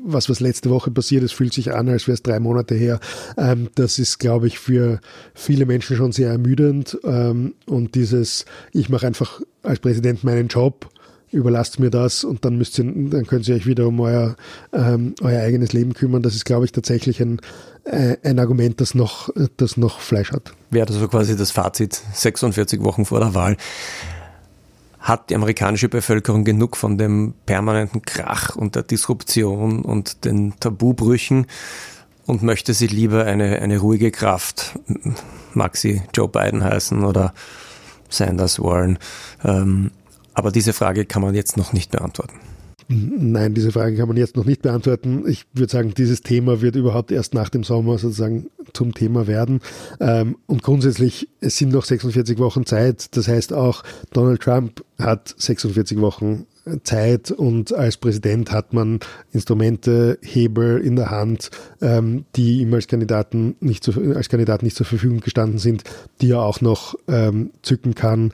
was, 0.04 0.30
was 0.30 0.40
letzte 0.40 0.70
Woche 0.70 0.90
passiert 0.92 1.24
ist, 1.24 1.34
fühlt 1.34 1.54
sich 1.54 1.74
an, 1.74 1.90
als 1.90 2.08
wäre 2.08 2.14
es 2.14 2.24
drei 2.24 2.40
Monate 2.40 2.76
her. 2.76 3.00
Ähm, 3.38 3.70
das 3.76 4.00
ist, 4.00 4.20
glaube 4.20 4.48
ich, 4.48 4.58
für 4.58 5.02
viele 5.34 5.66
Menschen 5.66 5.98
schon 5.98 6.12
sehr 6.12 6.30
ermüdend. 6.30 6.98
Ähm, 7.04 7.56
und 7.66 7.96
dieses, 7.96 8.46
ich 8.72 8.90
mache 8.90 9.06
einfach 9.08 9.42
als 9.62 9.80
Präsident 9.80 10.24
meinen 10.24 10.48
Job, 10.48 10.90
überlasst 11.32 11.80
mir 11.80 11.90
das 11.90 12.24
und 12.24 12.46
dann 12.46 12.58
müsst 12.58 12.80
ihr, 12.80 12.86
dann 12.86 13.26
könnt 13.26 13.48
ihr 13.48 13.56
euch 13.56 13.66
wieder 13.66 13.88
um 13.88 14.00
euer, 14.00 14.36
ähm, 14.74 15.16
euer 15.22 15.42
eigenes 15.42 15.74
Leben 15.74 15.94
kümmern. 15.94 16.22
Das 16.22 16.36
ist, 16.36 16.46
glaube 16.46 16.66
ich, 16.66 16.72
tatsächlich 16.72 17.22
ein, 17.22 17.40
äh, 17.84 18.18
ein 18.24 18.40
Argument, 18.40 18.82
das 18.82 18.96
noch, 18.96 19.30
das 19.58 19.78
noch 19.78 20.00
Fleisch 20.00 20.32
hat. 20.32 20.54
Wäre 20.70 20.86
das 20.86 20.98
so 20.98 21.08
quasi 21.08 21.36
das 21.36 21.52
Fazit 21.52 22.02
46 22.14 22.84
Wochen 22.84 23.06
vor 23.06 23.20
der 23.20 23.34
Wahl. 23.34 23.58
Hat 25.00 25.30
die 25.30 25.36
amerikanische 25.36 25.88
Bevölkerung 25.88 26.44
genug 26.44 26.76
von 26.76 26.98
dem 26.98 27.34
permanenten 27.46 28.02
Krach 28.02 28.56
und 28.56 28.76
der 28.76 28.84
Disruption 28.84 29.82
und 29.82 30.26
den 30.26 30.54
Tabubrüchen 30.60 31.46
und 32.26 32.44
möchte 32.44 32.74
sie 32.74 32.88
lieber 32.88 33.26
eine, 33.26 33.60
eine 33.60 33.80
ruhige 33.80 34.12
Kraft, 34.12 34.78
mag 35.54 35.78
sie 35.78 36.04
Joe 36.14 36.28
Biden 36.28 36.64
heißen 36.64 37.04
oder 37.04 37.34
Sanders 38.10 38.60
Warren, 38.60 39.00
ähm, 39.44 39.92
aber 40.40 40.52
diese 40.52 40.74
Frage 40.74 41.06
kann 41.06 41.22
man 41.22 41.36
jetzt 41.36 41.58
noch 41.58 41.74
nicht 41.74 41.92
beantworten. 41.92 42.40
Nein, 42.92 43.54
diese 43.54 43.72
Frage 43.72 43.96
kann 43.96 44.08
man 44.08 44.18
jetzt 44.18 44.36
noch 44.36 44.46
nicht 44.46 44.64
beantworten. 44.64 45.24
Ich 45.28 45.46
würde 45.54 45.72
sagen, 45.72 45.94
dieses 45.96 46.22
Thema 46.22 46.62
wird 46.62 46.76
überhaupt 46.76 47.12
erst 47.12 47.36
nach 47.36 47.50
dem 47.50 47.64
Sommer 47.64 48.00
sozusagen 48.00 48.50
zum 48.74 48.96
Thema 48.96 49.28
werden. 49.28 49.60
Ähm, 50.00 50.38
und 50.48 50.64
grundsätzlich, 50.64 51.30
es 51.40 51.58
sind 51.58 51.72
noch 51.72 51.86
46 51.86 52.40
Wochen 52.40 52.66
Zeit. 52.66 53.16
Das 53.16 53.28
heißt 53.28 53.54
auch, 53.54 53.84
Donald 54.12 54.42
Trump 54.42 54.84
hat 54.98 55.36
46 55.38 56.02
Wochen 56.02 56.48
Zeit 56.84 57.30
und 57.30 57.74
als 57.74 57.98
Präsident 57.98 58.52
hat 58.52 58.74
man 58.74 59.00
Instrumente, 59.34 60.18
Hebel 60.24 60.80
in 60.80 60.96
der 60.96 61.12
Hand, 61.12 61.52
ähm, 61.82 62.26
die 62.36 62.62
ihm 62.62 62.74
als 62.74 62.88
Kandidaten 62.88 63.56
nicht 63.60 63.84
zu, 63.84 63.92
als 64.16 64.30
Kandidat 64.30 64.64
nicht 64.64 64.76
zur 64.76 64.88
Verfügung 64.88 65.20
gestanden 65.20 65.60
sind, 65.60 65.84
die 66.22 66.32
er 66.32 66.42
auch 66.42 66.62
noch 66.62 66.96
ähm, 67.08 67.52
zücken 67.62 67.94
kann 67.94 68.32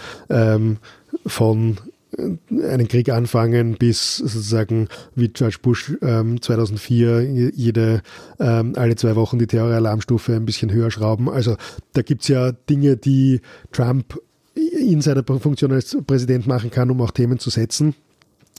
von 1.25 1.77
einen 2.17 2.87
Krieg 2.87 3.09
anfangen, 3.09 3.75
bis 3.75 4.17
sozusagen 4.17 4.87
wie 5.15 5.29
George 5.29 5.57
Bush 5.61 5.93
ähm, 6.01 6.41
2004 6.41 7.51
jede 7.53 8.01
ähm, 8.39 8.73
alle 8.75 8.95
zwei 8.95 9.15
Wochen 9.15 9.39
die 9.39 9.47
Terroralarmstufe 9.47 10.35
ein 10.35 10.45
bisschen 10.45 10.71
höher 10.71 10.91
schrauben. 10.91 11.29
Also 11.29 11.57
da 11.93 12.01
gibt's 12.01 12.27
ja 12.27 12.51
Dinge, 12.51 12.97
die 12.97 13.41
Trump 13.71 14.19
in 14.55 15.01
seiner 15.01 15.23
Funktion 15.23 15.71
als 15.71 15.97
Präsident 16.05 16.47
machen 16.47 16.71
kann, 16.71 16.89
um 16.89 17.01
auch 17.01 17.11
Themen 17.11 17.39
zu 17.39 17.49
setzen. 17.49 17.95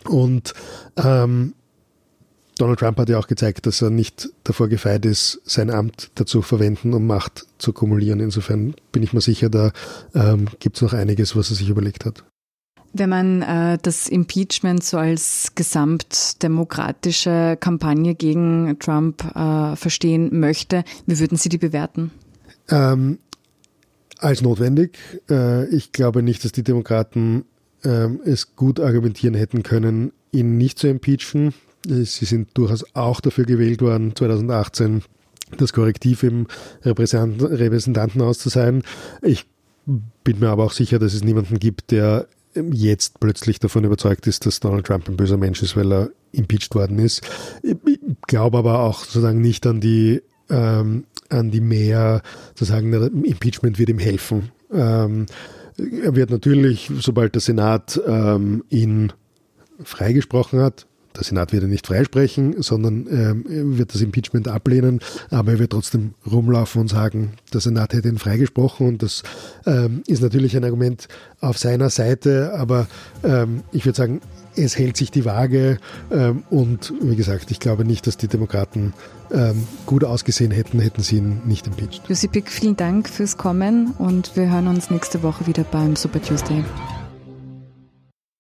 Und 0.05 0.53
ähm, 0.97 1.55
Donald 2.59 2.79
Trump 2.79 2.99
hat 2.99 3.09
ja 3.09 3.19
auch 3.19 3.27
gezeigt, 3.27 3.67
dass 3.67 3.83
er 3.83 3.91
nicht 3.91 4.31
davor 4.45 4.69
gefeit 4.69 5.05
ist, 5.05 5.41
sein 5.45 5.71
Amt 5.71 6.11
dazu 6.15 6.41
verwenden, 6.41 6.95
um 6.95 7.07
Macht 7.07 7.47
zu 7.59 7.73
kumulieren. 7.73 8.21
Insofern 8.21 8.75
bin 8.93 9.03
ich 9.03 9.13
mir 9.13 9.21
sicher, 9.21 9.51
da 9.51 9.73
ähm, 10.15 10.47
gibt 10.59 10.77
es 10.77 10.83
noch 10.83 10.95
einiges, 10.95 11.37
was 11.37 11.51
er 11.51 11.57
sich 11.57 11.69
überlegt 11.69 12.05
hat. 12.07 12.25
Wenn 12.99 13.11
man 13.11 13.43
äh, 13.43 13.79
das 13.81 14.09
Impeachment 14.09 14.83
so 14.83 14.97
als 14.97 15.53
gesamtdemokratische 15.55 17.59
Kampagne 17.61 18.15
gegen 18.15 18.79
Trump 18.79 19.23
äh, 19.35 19.77
verstehen 19.77 20.41
möchte, 20.41 20.83
wie 21.07 21.19
würden 21.19 21.37
Sie 21.37 21.51
die 21.51 21.59
bewerten? 21.59 22.11
Ähm, 22.69 23.19
als 24.19 24.41
notwendig. 24.41 24.99
Äh, 25.29 25.69
ich 25.69 25.93
glaube 25.93 26.23
nicht, 26.23 26.45
dass 26.45 26.53
die 26.53 26.63
Demokraten 26.63 27.45
ähm, 27.85 28.21
es 28.25 28.57
gut 28.57 28.81
argumentieren 28.81 29.35
hätten 29.35 29.63
können, 29.63 30.13
ihn 30.33 30.57
nicht 30.57 30.79
zu 30.79 30.89
impeachen. 30.89 31.53
Sie 31.87 32.25
sind 32.25 32.49
durchaus 32.55 32.97
auch 32.97 33.21
dafür 33.21 33.45
gewählt 33.45 33.81
worden, 33.81 34.17
2018 34.17 35.03
das 35.57 35.73
Korrektiv 35.73 36.25
im 36.25 36.49
Repräsentantenhaus 36.85 38.39
zu 38.39 38.49
sein. 38.49 38.83
Ich 39.23 39.47
bin 40.25 40.41
mir 40.41 40.49
aber 40.49 40.65
auch 40.65 40.73
sicher, 40.73 40.99
dass 40.99 41.15
es 41.15 41.23
niemanden 41.23 41.61
gibt, 41.61 41.93
der 41.93 42.27
jetzt 42.73 43.21
plötzlich 43.21 43.59
davon 43.59 43.85
überzeugt 43.85 44.27
ist, 44.27 44.47
dass 44.47 44.61
Donald 44.61 44.87
Trump 44.87 45.09
ein 45.09 45.17
böser 45.17 45.37
Mensch 45.37 45.63
ist, 45.63 45.77
weil 45.77 45.93
er 45.93 46.11
impeached 46.33 46.75
worden 46.75 46.99
ist. 46.99 47.23
Ich 47.63 47.77
glaube 48.27 48.59
aber 48.59 48.81
auch 48.81 49.01
sozusagen 49.01 49.41
nicht 49.41 49.67
an 49.67 49.81
die 49.81 50.23
ähm, 50.49 51.05
an 51.29 51.51
die 51.51 51.61
mehr 51.61 52.23
sozusagen 52.51 52.93
Impeachment 53.25 53.79
wird 53.79 53.89
ihm 53.89 53.99
helfen. 53.99 54.51
Ähm, 54.73 55.27
er 55.79 56.15
wird 56.15 56.31
natürlich, 56.31 56.91
sobald 57.01 57.35
der 57.35 57.43
Senat 57.43 58.01
ähm, 58.07 58.65
ihn 58.71 59.13
freigesprochen 59.83 60.61
hat, 60.61 60.87
der 61.17 61.25
Senat 61.25 61.53
wird 61.53 61.65
ihn 61.65 61.71
nicht 61.71 61.87
freisprechen, 61.87 62.63
sondern 62.63 63.07
ähm, 63.11 63.79
wird 63.79 63.95
das 63.95 64.01
Impeachment 64.01 64.49
ablehnen, 64.49 65.01
aber 65.31 65.53
er 65.53 65.59
wird 65.59 65.73
trotzdem 65.73 66.15
rumlaufen 66.31 66.83
und 66.83 66.89
sagen, 66.89 67.33
der 67.53 67.61
Senat 67.61 67.93
hätte 67.93 68.09
ihn 68.09 68.19
freigesprochen. 68.19 68.87
Und 68.87 69.03
das 69.03 69.23
ähm, 69.67 70.03
ist 70.07 70.23
natürlich 70.23 70.57
ein 70.57 70.65
Argument 70.65 71.09
auf 71.41 71.59
seiner 71.59 71.91
Seite, 71.91 72.53
aber 72.57 72.87
ähm, 73.25 73.63
ich 73.73 73.85
würde 73.85 73.97
sagen, 73.97 74.21
es 74.57 74.79
hält 74.79 74.97
sich 74.97 75.11
die 75.11 75.25
Waage. 75.25 75.79
Ähm, 76.11 76.45
und 76.51 76.93
wie 77.01 77.17
gesagt, 77.17 77.51
ich 77.51 77.61
glaube 77.61 77.85
nicht, 77.85 78.07
dass 78.07 78.17
die 78.17 78.29
Demokraten 78.29 78.95
ähm, 79.31 79.67
gut 79.87 80.05
ausgesehen 80.05 80.51
hätten, 80.51 80.81
hätten 80.81 81.03
sie 81.03 81.17
ihn 81.17 81.43
nicht 81.45 81.67
impeached. 81.67 82.09
Lucy 82.09 82.29
Pick, 82.29 82.51
vielen 82.51 82.77
Dank 82.77 83.09
fürs 83.09 83.37
Kommen. 83.37 83.93
Und 83.99 84.37
wir 84.37 84.51
hören 84.51 84.69
uns 84.69 84.91
nächste 84.91 85.23
Woche 85.23 85.47
wieder 85.47 85.65
beim 85.65 85.97
Super 85.97 86.23
Tuesday. 86.23 86.65